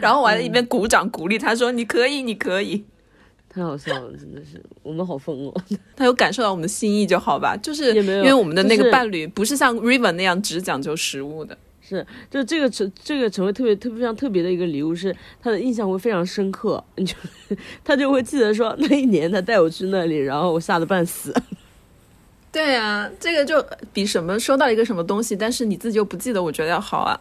[0.00, 2.84] 然后我还在一边鼓掌鼓励他说你可以，你可以。
[3.48, 5.54] 太好笑了，真的是，我们好疯哦。
[5.96, 11.56] 他有感受到我们的心意就好吧，就是因为我们的那个伴侣不是像 Riven 那样只讲究食物的。
[11.88, 17.14] 是，就这个成这个成为特别特别非常特别的一个礼物，是他的印象会非常深刻，你就
[17.82, 21.34] 他就会记得说那一年他带我去那里，然后我吓得半死。
[22.52, 27.18] 对啊，这个就比什么收到一个什么东西，但是你自己又不记得，我觉得要好啊。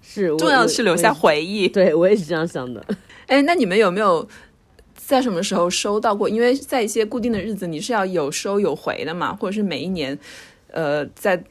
[0.00, 1.12] 是， 重要的是留下。
[1.12, 1.68] 回忆。
[1.68, 2.82] 对我也是这样想的。
[3.26, 4.26] 哎，那你们有没有
[4.94, 6.28] 在什么时候收到过？
[6.28, 10.16] 因为在一些固定的日子，你是要有收有回的嘛，或者是每一年，
[10.70, 11.42] 呃，在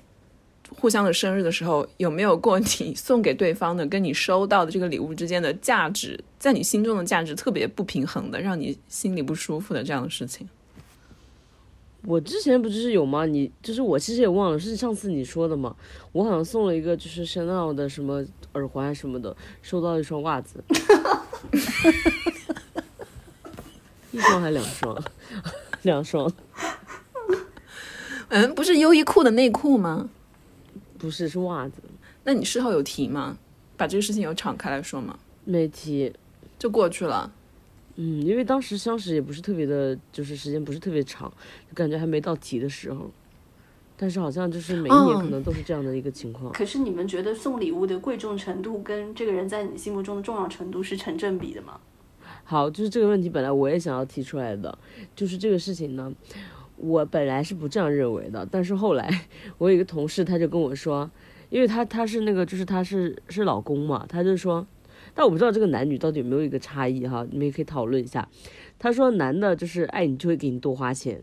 [0.69, 10.47] 互相的生日的时候，有没有过你送给对方的跟你收到的这个礼物之间的价值，在你心中的价值特别不平衡的，让你心里不舒服的这样的事情？
[12.07, 13.25] 我之前不就是有吗？
[13.25, 15.75] 你就是我其实也忘了，是上次你说的嘛？
[16.11, 18.23] 我好像送了一个就是 Chanel 的什么
[18.53, 20.63] 耳环什么的，收到一双袜子，
[24.11, 25.03] 一双还两双，
[25.81, 26.31] 两双
[28.29, 30.09] 嗯，不是优衣库的内裤吗？
[30.97, 31.81] 不是是袜子，
[32.23, 33.37] 那你事后有提吗？
[33.77, 35.17] 把这个事情有敞开来说吗？
[35.43, 36.13] 没提。
[36.57, 37.31] 就过去了。
[37.97, 41.31] 嗯，因为当时相识也不是特别的，就是时间不是特别长，
[41.69, 43.11] 就感觉还没到提的时候。
[43.97, 46.51] 但是好像就是每一年哦可能都是这样的一个情况。
[46.51, 51.79] 可是你们觉得送礼物的贵重程度跟这个人在你心目中的重要程度是成正比的吗？
[52.43, 54.77] 好，就是这个问题本来我也想要提出来的，
[55.15, 56.13] 就是这个事情呢，
[56.77, 61.09] 我本来是不这样认为的，但是后来我有一个同事他就跟我说，
[61.49, 64.65] 因为他他是那个就是他是是老公嘛，他就说，
[65.13, 68.27] 但我不知道这个男女到底有没有一个差异哈，你们也可以讨论一下。
[68.77, 71.21] 他说男的就是爱你就会给你多花钱。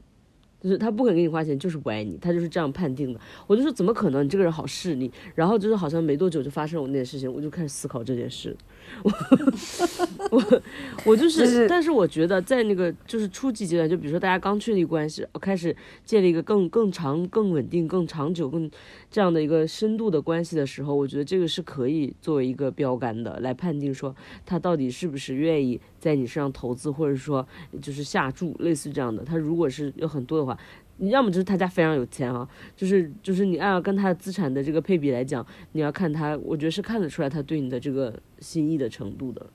[0.62, 3.18] 就是他不肯给你花钱，就是不爱你，他就是这样判定的。
[3.48, 4.24] 我就说怎么可能？
[4.24, 5.10] 你这个人好势利。
[5.34, 8.56] 然后就是好像没多久就发生了那件事情，我就开始思考这件事。
[10.31, 10.62] 我
[11.05, 18.71] 我就是，就是但是我觉得在那个就是初级阶段，就比如说大家刚确立关系，开始建立一个更更长、更稳定、更长久、更
[19.11, 24.14] 这样的一个深度的关系的时候，我觉得这个是可以作为一个标杆的，来判定说
[24.47, 27.47] 他到底是不是愿意在你身上投资，或者说
[27.81, 29.25] 就是下注，类似这样的。
[29.25, 30.57] 他如果是有很多的话。
[30.98, 39.46] 你要么就是他家非常有钱啊，就是就是你按照跟他的资产的这个配比来讲，你要看他，我觉得是看得出来他对你的这个心意的程度的，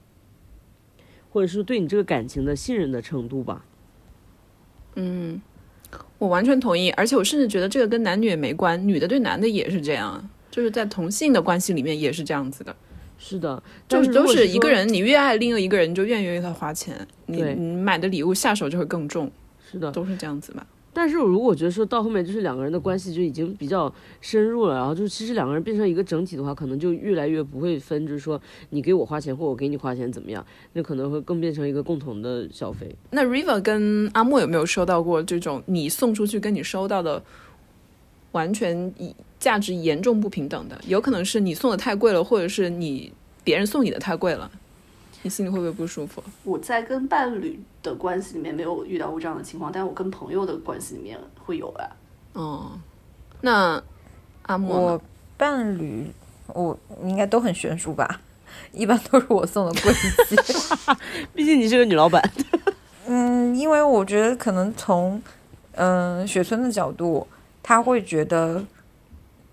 [1.30, 3.64] 或者是对你这个感情的信任的程度吧。
[4.96, 5.42] 嗯，
[6.18, 12.76] 我完全同意，而且我甚至觉得这个跟男女也没关，女的对男的也是这样，就是在同性的关系里面也是这样子的，
[13.18, 19.32] 是的，就是都是一个人，你越爱另一个人，就越愿意为他花钱，你你买的礼物下手就会更重，
[19.72, 20.66] 是的，都是这样子吧。
[20.94, 32.96] 但是我如果觉得说到后面就是两个人的关系就已经比较深入了，然后就其实两个人变成一个整体的话，可能就越来越不会分，就是说你给我花钱或我给你花钱怎么样，那可能会更变成一个共同的消费。
[33.12, 37.24] 那 River 跟阿莫有没有收到过这种你送出去跟你收到的
[38.32, 38.92] 完全
[39.40, 40.82] 价值严重不平等的？
[40.88, 43.12] 有可能是你送的太贵了，或者是你
[43.44, 44.50] 别人送你的太贵了，
[45.24, 46.24] 你心里会不会不舒服？
[46.44, 51.90] 我在跟伴侣的关系里面没有遇到过这样的情况，但我跟朋友的关系里面会有啊。
[52.34, 52.72] 哦，
[53.42, 53.82] 那
[54.44, 55.02] 阿莫我
[55.38, 56.12] 伴侣，
[56.48, 58.22] 我应该都很悬殊吧，
[58.72, 60.36] 一般都是我送的贵一些。
[61.34, 62.22] 毕竟你是个女老板，
[63.08, 65.22] 嗯，因为我觉得可能从
[65.80, 67.28] 嗯、雪村的角度，
[67.62, 68.66] 他会觉得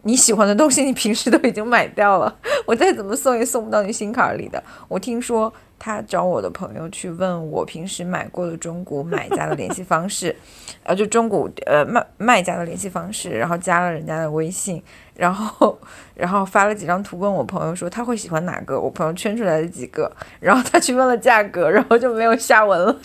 [0.05, 2.35] 你喜欢的东西，你平时都已经买掉了，
[2.67, 4.62] 我再怎么送也送不到你心坎儿里的。
[4.88, 10.35] 我听说他找我的朋友去问我平时买过的中古买家的联系方式，
[10.85, 14.83] 呃，就中古呃卖卖家的联系方式，然后加了人家的微信，
[15.14, 15.79] 然后
[16.14, 22.97] 然后发了几张图问我朋友说他会喜欢哪个，我朋友圈出来的几个，然后他去问了价格，然后就没有下文了。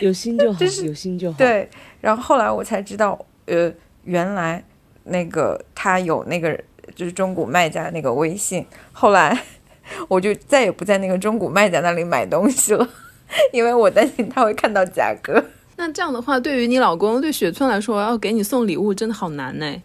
[0.00, 1.68] 有心就好，就是有心就好。，对，
[2.00, 3.70] 然后后来我才知道，呃，
[4.04, 4.62] 原来
[5.04, 6.58] 那个他有那个
[6.94, 9.36] 就是中古卖家那个微信，后来
[10.08, 12.88] 我就再也不在那个中古卖家那里买东西了，
[13.52, 15.44] 因为我担心他会看到价格。
[15.76, 19.82] 那这样的话，对于你老公对雪村来说，要给你送礼物真的好难呢。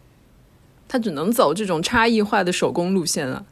[0.88, 3.46] 他只能走这种差异化的手工路线了。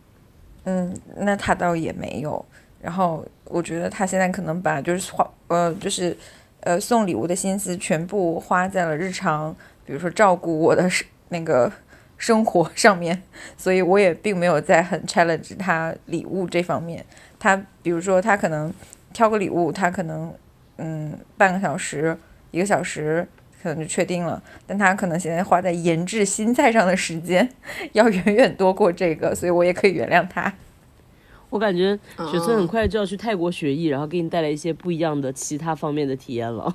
[0.65, 2.45] 嗯，那他倒也没有。
[2.81, 6.15] 然后我觉得他现在可能把就是花呃就是
[6.59, 11.71] 呃送礼物的心思全部花在了日常，比如说照顾我的生 那个
[12.17, 13.23] 生活 上面，
[13.57, 17.05] 所以我也并没有在很 challenge 他礼物这方面。
[17.39, 18.73] 他比如说他可能
[19.13, 20.33] 挑个礼物，他可能
[20.77, 22.17] 嗯半个小时
[22.51, 23.27] 一个小时。
[23.63, 27.49] 可能就确定了，但他可能现在花在研制新菜上的时间
[27.93, 30.53] 要远远多过这个，所以我也可以原谅他。
[31.49, 31.97] 我感觉
[32.31, 36.71] 雪村很哦快就要去泰国学艺，然后给你带来一些不一样的其他方面的体验了，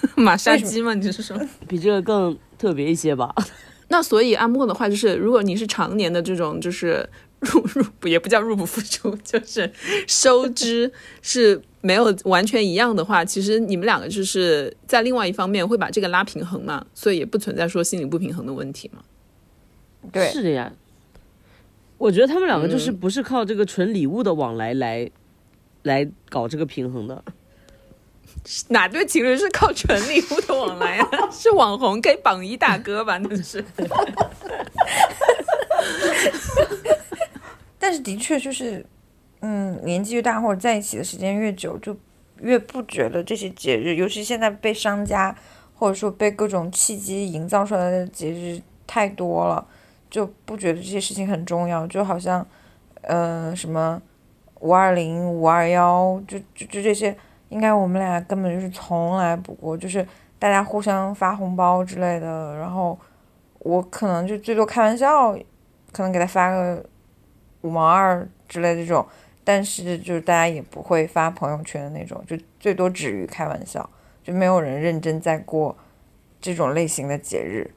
[0.16, 0.94] 马杀鸡吗？
[0.94, 1.38] 你是说？
[1.66, 3.34] 比这个更特别一些吧。
[3.88, 7.08] 那所以阿莫的话就是，如果你是常年的这种就是
[7.40, 9.70] 入入不也不叫入不敷出， 就是
[10.06, 19.02] 收支是没有完全一样的话，其实你们两个就是在另外一方面会把这个拉平衡嘛，所以也不存在说心理不平衡的问题嘛。
[20.12, 20.72] 对，是的呀。
[21.96, 25.10] 我觉得他们两个就是嗯不是靠这个纯礼物的往来来
[25.82, 27.24] 来搞这个平衡的。
[28.68, 31.08] 哪对情侣是靠纯礼物的往来啊？
[31.30, 33.18] 是网红给榜一大哥吧？
[33.18, 33.64] 那是。
[37.78, 38.84] 但是的确就是，
[39.40, 41.96] 嗯，年纪越大或者在一起的时间越久，就
[42.40, 45.34] 越不觉得这些节日，尤其现在被商家
[45.74, 49.66] 或者说被各种契机营造出来的节日太多了，
[50.10, 52.46] 就不觉得这些事情很重要，就好像，
[53.02, 54.02] 呃，什么
[54.60, 57.16] 五二零、五二幺，就就就这些，
[57.48, 60.06] 应该我们俩根本就是从来不过，就是
[60.38, 62.98] 大家互相发红包之类的，然后
[63.60, 65.32] 我可能就最多开玩笑，
[65.92, 66.84] 可能给他发个。
[67.62, 69.04] 五毛二之类的这种，
[69.42, 73.90] 但是就是大家也不会发朋友圈的那种，就最多止于开玩笑，
[74.22, 75.76] 就没有人认真在过
[76.40, 77.68] 这种类型的节日。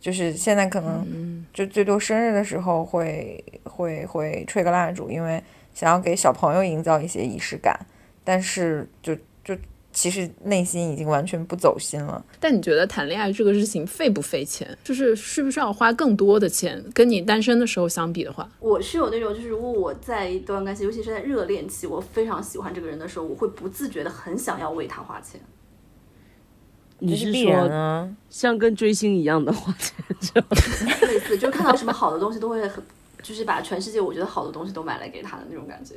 [0.00, 5.40] 就是现在可能就最多生日的时候会会会吹个蜡烛，因为
[5.74, 7.78] 想要给小朋友营造一些仪式感，
[8.24, 9.56] 但是就就
[9.92, 12.24] 其实内心已经完全不走心了。
[12.38, 14.76] 但你觉得谈恋爱这个事情费不费钱？
[14.84, 16.84] 就是需不需要花更多的钱？
[16.94, 25.40] 跟你单身的时候相比的话，我是有那种，就是如果我在一段关系，尤其是在热恋期，我非常喜欢这个人的时候，我会不自觉的很想要为他花钱。
[27.02, 29.74] 你是说啊，像跟追星一样的花
[30.20, 30.44] 钱？
[31.08, 32.84] 类似，就看到什么好的东西都会很，
[33.22, 35.94] 就是把全世界我觉得好的东西都买来给他的那种感觉。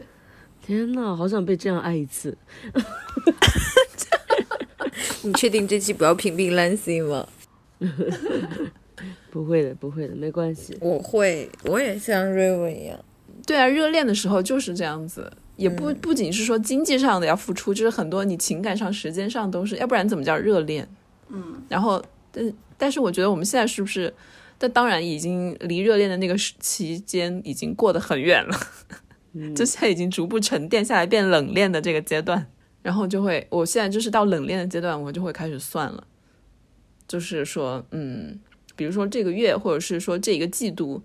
[0.66, 2.38] 天呐，好想被这样爱一次。
[5.24, 7.28] 你确定这期不要屏蔽 Lancy 吗？
[9.30, 10.78] 不会的，不会的，没关系。
[10.80, 12.98] 我会，我也像瑞文一样。
[13.46, 20.88] 对啊，热恋的时候就是这样子，也不不仅是说经济上的要付出，就是很多你情感上、时间上都是，要不然怎么叫热恋？
[21.30, 24.14] 嗯，然后，但但是我觉得我们现在是不是？
[24.60, 28.56] 但当然已经离热恋的那个时期间已经过得很远了，
[29.56, 32.46] 就现在已经逐步沉淀下来变冷链的这个阶段，
[32.82, 36.08] 然后就会，我现在就是到冷链的阶段，我就会开始算了，
[37.08, 38.40] 就是说，嗯，
[38.76, 41.04] 比如说这个月或者是说这一个季度。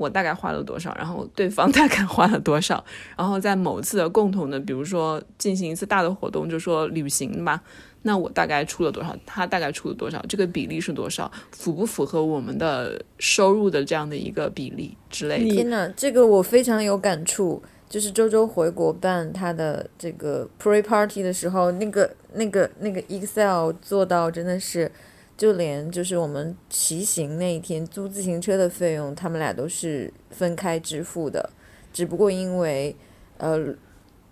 [0.00, 2.82] 我大概花了多少，然后对方 大概花了多少，
[3.18, 7.60] 然后在某次的共同的，比如说进行一次大的活动，就说旅行吧，
[8.02, 15.54] 那我大概出了多少，他大概出了多少，这个比例是多少，符不符合我们的收入的这样的一个比例之类的。
[15.54, 17.62] 天呐，这个我非常有感触。
[17.90, 24.88] 就是周周回国办他的这个 pre party 的时候，那个那个那个 Excel 做到真的是，
[25.40, 31.48] 就连就是我们骑行那一天租自行车的费用，他们俩都是分开支付的。
[31.94, 32.94] 只不过因为
[33.38, 33.56] 呃，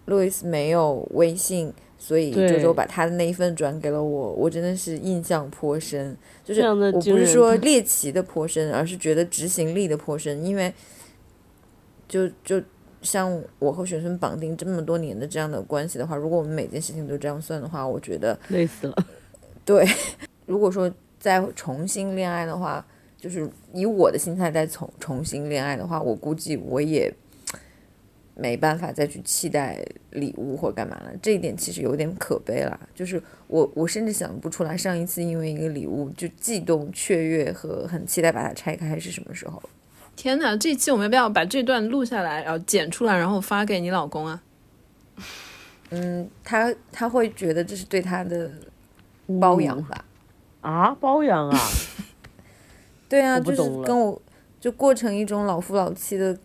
[0.04, 6.14] 路易斯没有微信，所以对周周把他的那一份转给了我，我真的是印象颇深。
[6.44, 10.70] 就是我不是说猎奇的颇深，而是觉得执行力的颇深，因为
[12.06, 12.62] 就就
[13.00, 19.06] 像我和学生绑定这么多年的这样的关系的话，如果我们每件事情都这样算的话，我觉得累死了。
[19.64, 19.88] 对。
[20.48, 20.90] 如果说
[21.20, 22.84] 再重新恋爱的话，
[23.18, 27.12] 就是以我的心态再重重新恋爱的话，我估计我也
[28.34, 31.12] 没办法再去期待礼物或干嘛了。
[31.20, 32.80] 这一点其实有点可悲了。
[32.94, 39.62] 就是我我甚至想不出来上一次因为一个礼物就悸动、雀跃和很期待把它拆开是什么时候。
[40.16, 44.42] 天哪，这期我们要不要把这段录下来，然后剪出来，然后发给你老公啊？
[45.90, 48.50] 嗯，他他会觉得这是对他的
[49.40, 50.04] 包养吧？
[50.60, 51.58] 啊，包养啊？
[53.08, 54.20] 对啊，就是跟我
[54.60, 56.38] 就过成一种老夫老妻的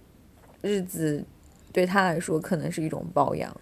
[0.62, 1.24] 日子，
[1.72, 3.56] 对他来说可能是一种包养。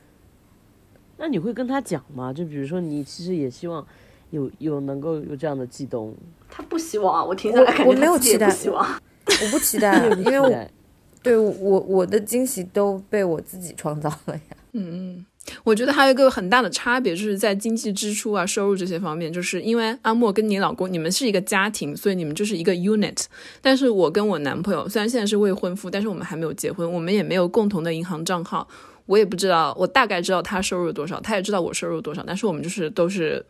[1.18, 2.32] 那你会跟他讲吗？
[2.34, 3.86] 就比如说，你其实也希望
[4.32, 6.16] 有有能够有这样的悸动，
[6.50, 8.86] 他不希望啊，我听下来感觉我没有期待不希望。
[9.26, 10.72] 我不期待， 因为我对
[11.24, 14.42] 对我我的惊喜都被我自己创造了呀。
[15.64, 23.26] 我觉得还有一个很大的差别，就是在经济支出啊、收入这些方面，就是因为阿莫跟你老公，你们是一个家庭，所以你们就是一个 unit。
[23.62, 28.68] 但是我跟我男朋友虽然现在是未婚夫，但是我们还没有结婚，我们也没有共同的银行账号，
[29.08, 33.44] 我也不知道，我大概知道他收入多少，他也知道我收入多少，但是我们就是都是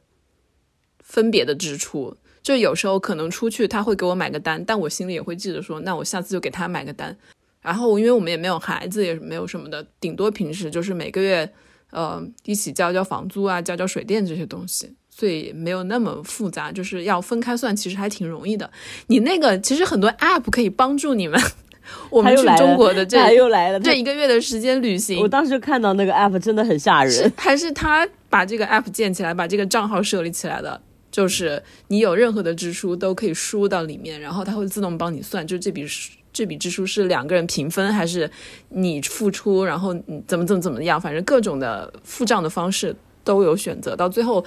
[1.01, 2.15] 分别的支出。
[2.41, 7.15] 就有时候可能出去他会给我买个单，但我心里也会记得说，那我下次就给他买个单。
[7.61, 11.47] 然后因为我们也没有孩子，也没有什么的，顶多平时就是每个月
[11.91, 18.69] 呃一起交交房租啊、交交水电这些东西，所以没有那么复杂，就是要分开算，其实还挺容易的。
[19.07, 21.39] 你那个其实很多 app 可以帮助你们，
[22.09, 27.33] 我们又来了中国的这他又来了，这一个月的时间旅行我，当时看到那个 app 真的很吓是人。
[27.37, 30.81] 还是他把这个 app 建起来，把这个账号设立起来的。
[31.11, 35.85] 就是你有任何的支出都可以输到里面，然后它会自动帮你算，就是这笔
[36.33, 38.29] 这笔支出是两个人平分，还是
[38.69, 43.95] 你付出，然后你怎么怎么怎么样，反正各种的付账的方式都有选择。
[43.95, 44.43] 到最后，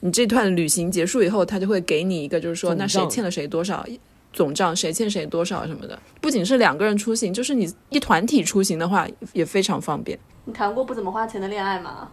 [0.00, 3.86] 你这段旅行结束以后，他就会给你一个，就是说那谁欠了谁多少
[4.32, 5.98] 总账，谁欠谁多少什么的。
[6.20, 10.18] 不仅是两个人出行，就是你一团体出行的话也非常方便。
[10.44, 12.08] 你谈过不怎么花钱的恋爱吗？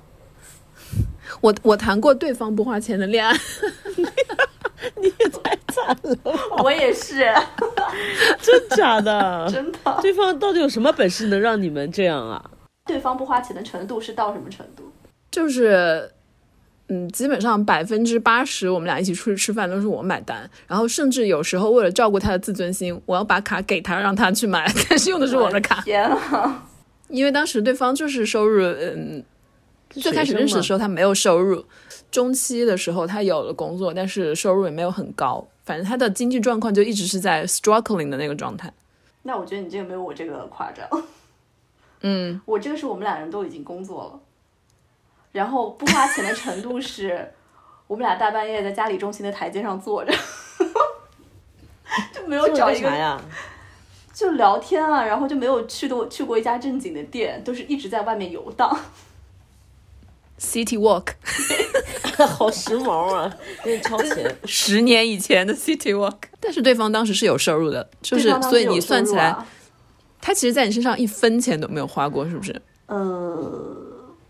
[1.42, 3.36] 我我谈过对方不花钱的恋爱，
[6.64, 7.26] 我也是，
[8.42, 9.48] 真假的？
[9.52, 10.00] 真的。
[10.02, 12.44] 对方到底有什么本事能让你们这样啊？
[12.86, 14.92] 对方不花钱的程度是到什么程度？
[15.30, 16.10] 就是，
[16.88, 26.66] 嗯，基本上百分之八十我们俩一起出去吃饭都是我买单，然后甚至有时候为了照顾他的自尊心，我要把卡给他让他去买，但是用的是我的卡，天啊！
[27.10, 29.24] 因为当时对方就是收入，嗯，
[29.90, 31.64] 最开始认识的时候他没有收入，
[32.10, 38.72] 中期的时候他有了工作，但是收入也没有很高，反正他的经济状况就一直是在 struggling 的那个状态。
[39.24, 40.88] 那我觉得你这个没有我这个夸张。
[42.00, 44.20] 嗯，我这个是我们俩人都已经工作了，
[45.34, 47.34] 然后不花钱的程度是，
[47.86, 50.14] 我们俩大半夜在家里中心的台阶上坐着，
[52.14, 53.22] 就没有找一个啥呀？
[54.14, 58.74] 就聊天啊，然后就没有去过去过一家正经的店，都是一直在外面游荡。
[60.40, 61.08] City Walk，
[62.28, 63.32] 好时髦啊，
[63.66, 64.36] 有点超前。
[64.46, 69.36] 十年以前的 City Walk，但是对方当时是有收入的，就是所以你算起来，
[70.22, 72.62] 他其实在你身上一分钱都没有花过，是不是？
[72.88, 73.76] 呃，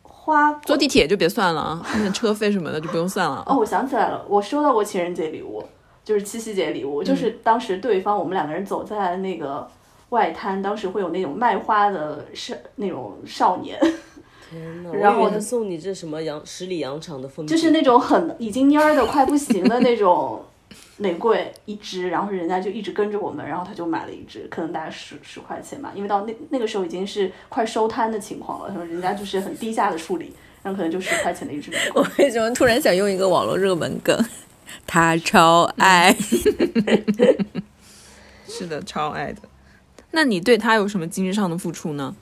[0.01, 3.43] 花坐地铁就别算了啊，那车费什么的就不用算了。
[3.47, 5.63] 哦，我想起来了，我收到过情人节礼物，
[6.03, 9.69] 就是七夕节礼物，就是当时对方我们两个人走在那个
[10.09, 13.79] 外滩，当时会有那种卖花的少那种少年，
[14.49, 14.93] 天哪！
[14.93, 20.43] 然后我以为他送你这什么羊十里洋场的风，就是那种很已经蔫儿的快不行的那种
[20.97, 30.33] 玫瑰一支，然后人家就一直跟着我们，然后他就买了一支，可能大概十十块钱吧，因为到那那个时候已经是快收摊的情况了，然后人家就是很低价的处理，
[30.63, 31.93] 然后可能就十块钱的一支玫瑰。
[32.01, 34.17] 我为什么突然想用一个网络热门梗？
[34.85, 36.15] 他超爱，
[38.47, 39.41] 是的，超爱的。
[40.11, 42.15] 那你对他有什么精神上的付出呢？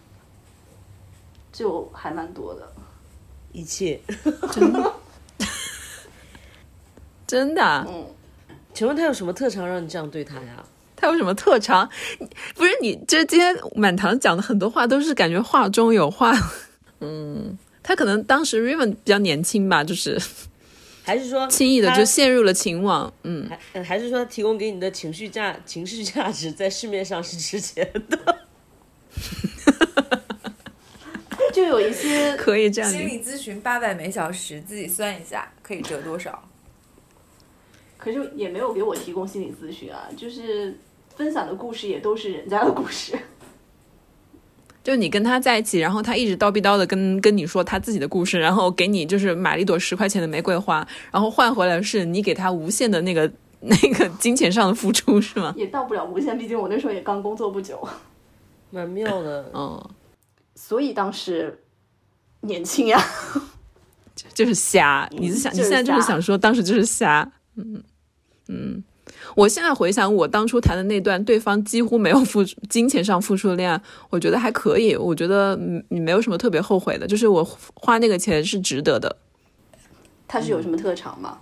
[1.56, 2.70] 就还蛮多的，
[3.53, 3.97] 一切。
[7.26, 8.06] 真的啊、嗯，
[8.74, 10.64] 请问他有什么特长让你这样对他呀？
[10.97, 11.89] 他有什么特长？
[12.56, 16.34] 不是你，这今天满堂讲的很多话都是感觉话中有话。
[16.99, 20.22] 嗯，他可能当时 Raven 比较年轻吧，就是
[21.03, 23.12] 还是说轻易的就陷入了情网。
[23.24, 28.38] 嗯，还呃还是说他提供给你的情绪价情绪价值在市面上是值钱的？
[31.56, 32.91] 就有一些可以这样。
[32.91, 36.43] 心理咨询八百每小时，自己算一下可以折多少？
[37.97, 40.78] 可是也没有给我提供心理咨询啊，就是
[41.16, 43.18] 分享的故事也都是人家的故事。
[44.84, 53.32] 就你跟他在一起，然后他一直叨逼叨的跟跟你说他自己的故事，然后给你就是买了一朵十块钱的玫瑰花，然后换回来是你给他无限的那个
[53.62, 55.53] 那个金钱上的付出是吗？
[55.58, 57.82] 也到不了无限，毕竟我那时候也刚工作不久，
[58.70, 59.49] 蛮妙的。
[59.56, 59.89] 嗯，
[60.56, 61.62] 所以当时
[62.41, 62.99] 年轻呀，
[64.34, 65.08] 就是瞎。
[65.12, 67.30] 你是想你就是现在就是想说当时就是瞎？
[67.56, 67.84] 嗯
[68.47, 68.84] 嗯。
[69.36, 74.95] 我现在回想我当初谈的那段对方几乎没有付出金钱上付出的恋爱，我觉得还可以。
[74.95, 77.43] 我觉得嗯你没有什么特别后悔的，就是我
[77.74, 79.16] 花那个钱是值得的。
[80.28, 81.39] 他是有什么特长吗？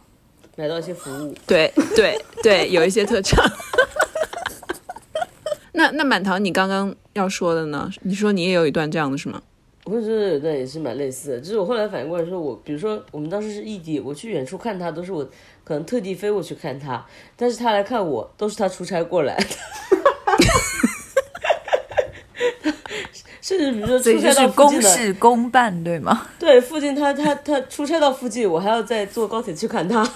[0.55, 3.43] 买到一些服务，对对对，有一些特长。
[5.73, 7.89] 那那满堂，你刚刚要说的呢？
[8.01, 9.41] 你说你也有一段这样的是吗？
[9.85, 15.23] 我跟你说有段也是蛮类似的，就是我后来反应过来说，我比如说我们当时是异地，我去远处看他都是我
[15.65, 17.05] 可能特地飞过去看他，
[17.35, 19.45] 但是他来看我都是他出差过来的。
[23.41, 26.27] 甚至比如说出差到附近的，公事公办，对吗？
[26.39, 30.09] 对附近他他他出差到附近，我还要再坐高铁去看他。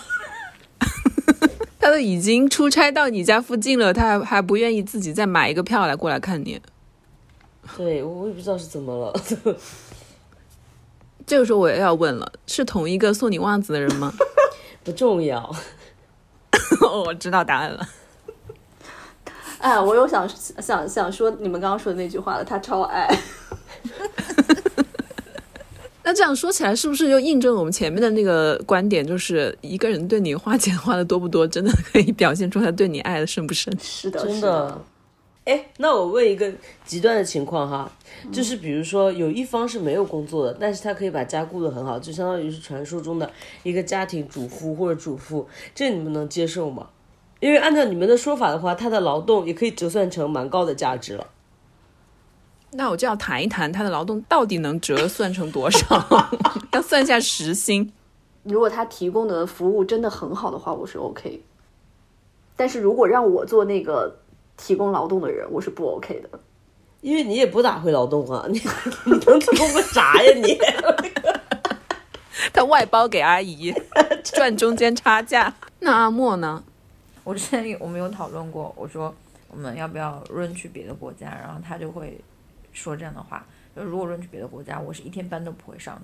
[1.77, 6.61] 他都已经出差到你家附近了，他还还不愿意自己再买一个票来过来看你。
[7.75, 9.13] 对我也不知道是怎么了，
[11.25, 14.13] 这个时候我也要问了，是同一个送你袜子的人吗？
[14.85, 15.39] 不重要。
[16.81, 17.87] 哦， 我知道答案了。
[19.59, 20.27] 哎，我又想
[20.61, 23.07] 想想说你们刚刚说的那句话了，他超爱。
[26.03, 33.77] 那这样说起来，是不是又印证了我们前面的那个观点，就是一个人对你花钱花的多不多，真的可以表现出他对你爱的深不深？
[33.81, 34.81] 是的，是真的。
[35.47, 36.51] 哎，那我问一个
[36.85, 37.89] 极端的情况哈，
[38.33, 43.31] 就是比如说有一方是没有工作的，但是他可以把家顾得很好，就相当于是传说中的
[43.63, 46.89] 一个家庭主妇或者主妇，这你们能接受吗？
[47.39, 51.27] 因为按照你们的说法的话，他的劳动也可以折算成蛮高的价值了。
[52.71, 56.29] 那我就要谈一谈他的劳动到底能折算成多少，
[56.73, 57.93] 要算一下时薪。
[58.43, 61.41] 如果他提供的服务真的很好的话，我是 OK。
[62.57, 64.17] 但是如果让我做那个
[64.57, 66.39] 提供劳动的人，我是不 OK 的。
[67.01, 68.59] 因为你也不咋会劳动啊， 你
[69.05, 70.57] 你能提供个啥呀你？
[72.51, 73.71] 他外包给阿姨
[74.25, 75.53] 赚中间差价。
[75.79, 76.63] 那阿莫呢？
[77.23, 79.13] 我之前有我们有讨论过，我说
[79.49, 82.19] 我们要不要润去别的国家，然后他就会
[82.73, 83.45] 说这样的话，
[83.75, 86.01] 就如果润去别的国家，我是一天班都不会上的，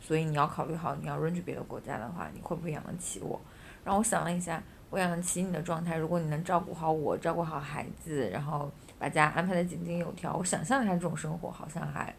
[0.00, 3.38] 所以你要考虑好，你要润去别的国家的话，你会不会养得起我？
[3.84, 8.68] 然后我想了一下，我养得起你的状态，如果你能照顾好我，照顾好孩子，然后
[8.98, 12.12] 把家安排的井井有条，我想象一下这种生活好像还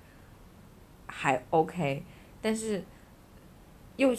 [1.06, 2.02] 还 OK，
[2.42, 2.82] 但是
[3.98, 4.16] 又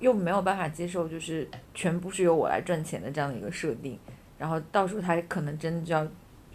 [0.00, 3.98] 又没有办法接受，就是全部是由我来赚钱的这样的一个设定，
[4.38, 6.06] 然后到时候他可能真的就要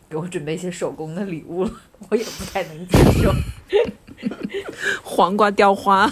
[0.08, 1.72] 给我准备一些手工的礼物了，
[2.10, 3.34] 我也不太能接受。
[5.04, 6.08] 黄瓜雕花。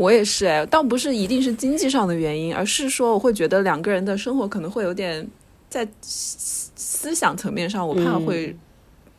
[0.00, 5.28] 我也是哎，倒不是一定是经济上的原因，而是说我会觉得两个人的生活可能会有点
[5.68, 8.56] 在思思想层面上，我怕会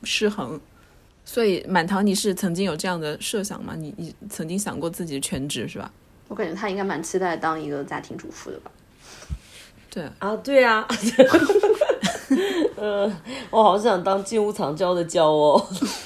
[0.03, 0.59] 失衡。
[1.23, 3.75] 所以满堂，你是曾经有这样的设想吗？
[3.77, 5.91] 你你曾经想过自己全职是吧？
[6.27, 8.71] 我感觉他应该蛮期待当一个家庭主妇的吧。
[9.91, 10.87] 对，啊，对啊，
[12.75, 13.15] 呃，
[13.51, 15.63] 我好想当金屋藏娇的娇哦。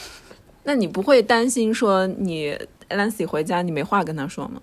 [0.68, 2.58] 那你不会担心说你
[2.90, 4.62] Lancy 回家你没话跟他说吗？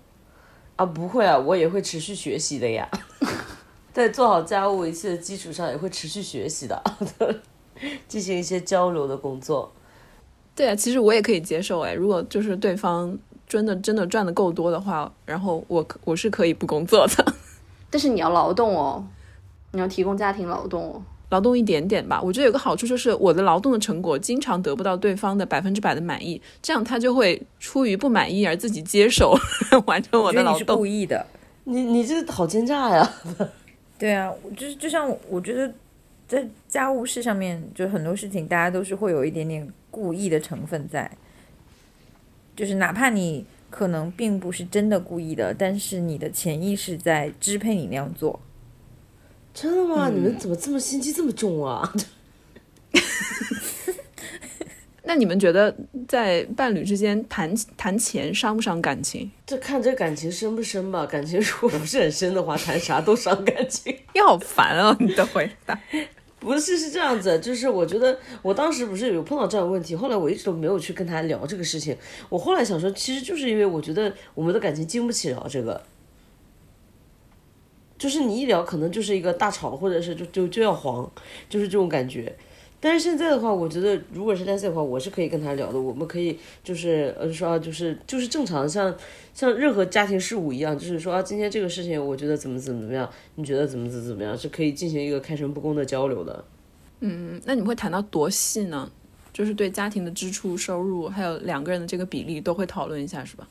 [0.75, 2.89] 啊，不会啊，我也会持续学习的呀，
[3.93, 6.83] 在做好家务一切的基础上，也会持续学习的，
[8.07, 9.71] 进行一些交流的工作。
[10.55, 13.17] 对啊，其实我也可以接受哎，如果就是对方
[13.47, 17.33] 真的真的赚的够多的话，然后我我是可以不工作的，
[17.91, 19.05] 但是你要劳动哦，
[19.71, 21.01] 你要提供家庭劳动哦。
[21.33, 22.21] 劳动一点点吧。
[22.21, 29.35] 我觉得有个好处就是我的劳动的成果经常得不到对方的百分之百的满意，这样他就会出于不满意而自己接手
[29.87, 30.77] 完成我的劳动。
[30.77, 31.25] 故意的。
[31.63, 33.13] 你你这个好奸诈呀！
[33.97, 35.73] 对啊，就是就像我觉得
[36.27, 41.09] 在家务事上面，就很多事情大家都是会有一点点故意的成分在，
[42.55, 48.39] 就是哪怕你可能并不是真的故意的，但是你的潜意识在支配你那样做。
[49.53, 50.09] 真的吗？
[50.09, 51.93] 你们怎么这么心机这么重啊？
[55.05, 55.75] 那你们觉得
[56.07, 59.29] 在伴侣之间谈谈钱伤不伤感情？
[59.45, 61.05] 这看这感情深不深吧。
[61.05, 63.95] 感情如果不是很深的话，谈啥都伤感情。
[64.15, 65.77] 你好烦啊， 你的回答。
[66.39, 71.95] 不是是这样子，就是我觉得我当时不是有碰到这样的问题，后来我一直都没有去跟他聊这个事情。
[72.29, 75.81] 我后来想说，其实就是因为我觉得我们的感情经不起聊这个，
[77.97, 81.09] 就是你一聊可能就是一个大吵，或者是就就就要黄，
[81.49, 82.35] 就是这种感觉。
[82.79, 85.79] 但是现在的话，我觉得如果是 Nancy 的话，我是可以跟他聊的。
[85.79, 88.93] 我们可以就是呃说啊，就是就是正常像
[89.33, 96.43] 像任何家庭事务一样，就是说啊，今天这个事情我觉得怎么怎么怎么样，你觉得怎么怎么怎么样，是可以进行一个开诚布公的交流的。
[96.99, 98.91] 嗯，那你们会谈到多细呢？
[99.31, 103.47] 就是对家庭的支出、收入，还有两个人的这个比例都会讨论一下，是吧？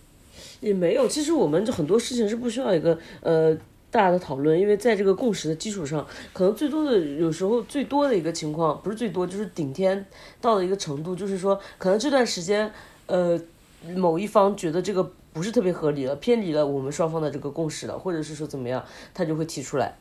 [0.61, 3.57] 也没有，其实我们很多事情是不需要一个呃
[3.93, 10.05] 大的讨论，因为在这个共识的基础上，可能最多的有时候最多的一个情况，不是最多，就是顶天
[10.41, 12.73] 到了一个程度，就是说可能这段时间
[13.07, 13.39] 呃
[13.95, 18.83] 某一方觉得这个不是特别合理了，偏离了我们双方的这个共识了，或者是说怎么样，
[19.13, 19.97] 他就会提出来。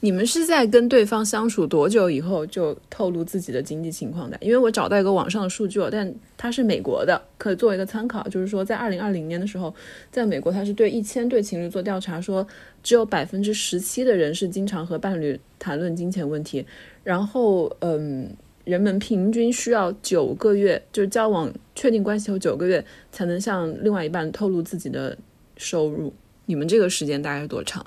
[0.00, 4.38] 你们是在跟对方相处多久以后就透露自己的经济情况的？
[4.40, 8.26] 因为我找到一个网上的数据，但它是美国的，可以作为一个参考。
[8.28, 9.74] 就是说，在二零二零年的时候，
[10.10, 12.46] 在美国，它是对一千对情侣做调查，说
[12.82, 16.64] 只有百分之十七的人是经常和伴侣谈论金钱问题。
[17.04, 18.30] 然后，嗯，
[18.64, 25.16] 人们平均需要九个月，就是交往确定关系后九个月，才能向另外一半透露自己的
[25.56, 26.12] 收入。
[26.46, 27.84] 你们这个时间大概是多长？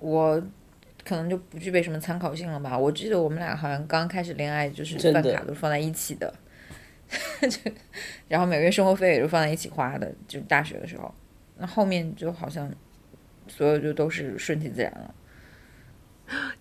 [0.00, 0.42] 我。
[1.04, 2.76] 可能就不具备什么参考性了吧？
[2.78, 6.32] 我记得我们俩好像刚开始恋爱，就是饭卡都放在一起的，
[7.48, 7.70] 就
[8.26, 11.14] 然后每个月生活费也是放在一起花的，就大学的时候。
[11.56, 12.68] 那后面就好像
[13.46, 15.14] 所有就都是顺其自然了。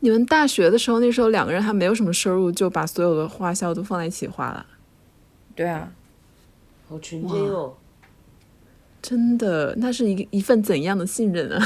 [0.02, 4.66] 你们大学的时候，那时候两个人还没有什么收入，就把所有的花销都放在一起花了。
[5.56, 5.92] 对啊，
[6.90, 7.78] 好纯真哦！
[9.02, 11.66] 真的，那是一一份怎样的信任啊？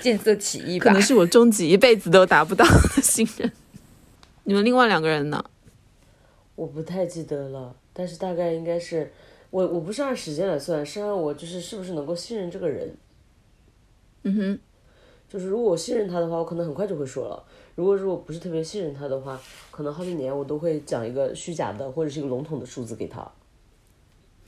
[0.00, 3.52] 见色起意吧，可能是我终极一辈子都达不到的信任。
[4.44, 5.44] 你们另外两个人呢？
[6.56, 9.12] 我不太记得了，但是大概应该是
[9.50, 12.94] 我，我不是按时间来算，是按我就是是不是能够信任这个人。
[14.24, 14.58] 嗯哼，
[15.28, 17.42] 就是如果我信任他的话，我可能很快就会说了；
[17.76, 19.40] 如果如果不是特别信任他的话，
[19.70, 23.30] 可能好几年我都会讲一个虚假的或者是一个笼统的数字给他。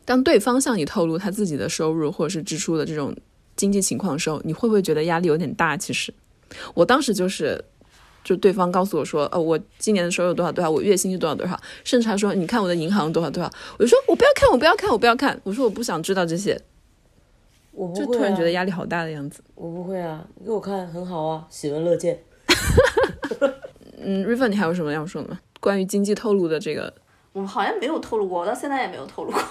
[0.04, 3.14] 当对方向你透露他自己的收入或者是支出的这种。
[3.56, 5.76] 经济情况的时候，你会不会觉得压力有点大？
[5.76, 6.12] 其实，
[6.74, 7.64] 我当时就是，
[8.24, 16.60] 就对方告诉我说，呃，我今年的收入多少多少，我月薪是多少多少，甚至他说，你看我的银行多少多少，我就说我不要看，我不要看，我不要看，我说我不想知道这些。
[17.72, 19.42] 我不会，就突然觉得压力好大的样子。
[19.54, 22.22] 我不会啊，你给我看很好啊，喜闻乐见。
[23.98, 25.40] 嗯，River，你还有什么要说的吗？
[25.58, 26.92] 关于经济透露的这个，
[27.32, 29.42] 我好像没有透露过，我到现在也没有透露过。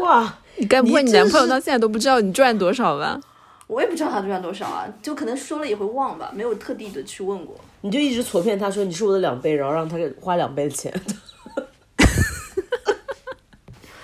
[0.00, 0.34] 哇。
[0.56, 3.18] 你该不会你男朋友到现在都不知道你赚多少吧？
[3.66, 7.56] 我也不知道他赚多少啊，就可能说了也会忘吧，没有特地的去问过。
[7.80, 10.92] 你就一直错骗他说你是我的两倍，然后让他给花两倍的钱。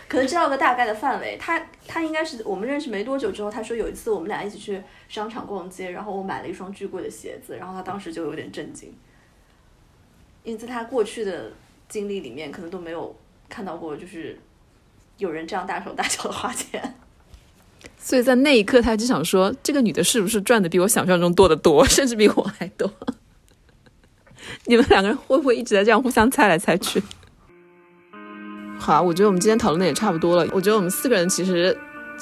[0.09, 1.37] 可能知道个大概的范围。
[1.39, 8.95] 他他应该是我们认识没多久之后，他说有一次我们俩一起去商场逛街，然后我买了一双巨贵的鞋子，然后他当时就有点震惊，
[10.45, 11.53] 因为在他过去的
[11.89, 13.14] 经历里面，可能都没有
[13.49, 14.39] 看到过就是。
[15.18, 16.95] 有人这样大手大脚的花钱，
[17.99, 22.93] 所以在那一刻，他就想说：这个女的是不是赚的比我想象中多得多， 甚至比我还多？
[24.66, 27.03] 你们两个人会不会一直在这样互相猜来猜去？
[28.78, 30.47] 好啊，我觉得我们今天讨论的也差不多了。
[30.53, 31.74] 我觉得我们四个人其实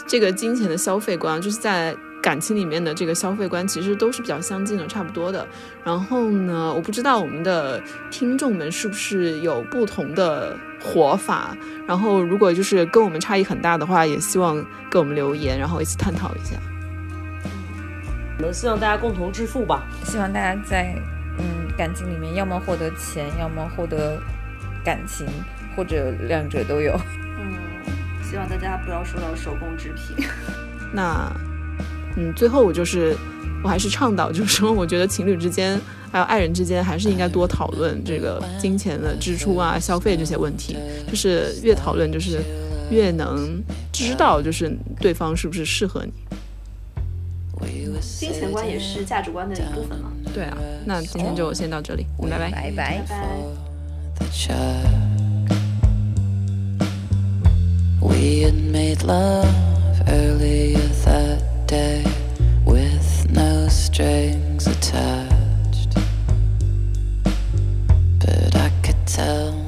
[0.06, 1.96] 这个金钱的消费观，就是在。
[2.24, 5.46] 感情里面的这个消费观其实都是比较相近的，差不多的。
[5.84, 7.78] 然后呢，我不知道我们的
[8.10, 11.54] 听众们是不是有不同的活法。
[11.86, 14.56] 然后如果就是跟我们差异很大的话，也希望
[14.90, 16.56] 给我们留言，然后一起探讨一下。
[18.38, 19.86] 我们希望大家共同致富吧。
[20.04, 20.94] 希望大家在
[21.38, 21.44] 嗯
[21.76, 24.18] 感情里面，要么获得钱，要么获得
[24.82, 25.26] 感情，
[25.76, 26.98] 或者两者都有。
[27.38, 27.52] 嗯，
[28.22, 30.26] 希望大家不要受到手工制品。
[30.90, 31.30] 那。
[32.16, 33.16] 嗯，最后我就是，
[33.62, 35.80] 我还是倡导，就是说，我觉得情侣之间
[36.12, 40.76] 还有爱人之间，还是应该多讨论这个金钱的支出啊、消费这些问题。
[41.08, 42.40] 就是越讨论，就是
[42.90, 43.60] 越能
[43.92, 46.12] 知道，就是对方是不是适合你。
[48.00, 50.10] 金钱观也是价值观的一部分嘛。
[50.34, 53.14] 对啊，那今天就先到这里，拜拜，拜拜，拜拜。
[61.74, 62.04] Day
[62.64, 65.92] with no strings attached.
[68.20, 69.63] But I could tell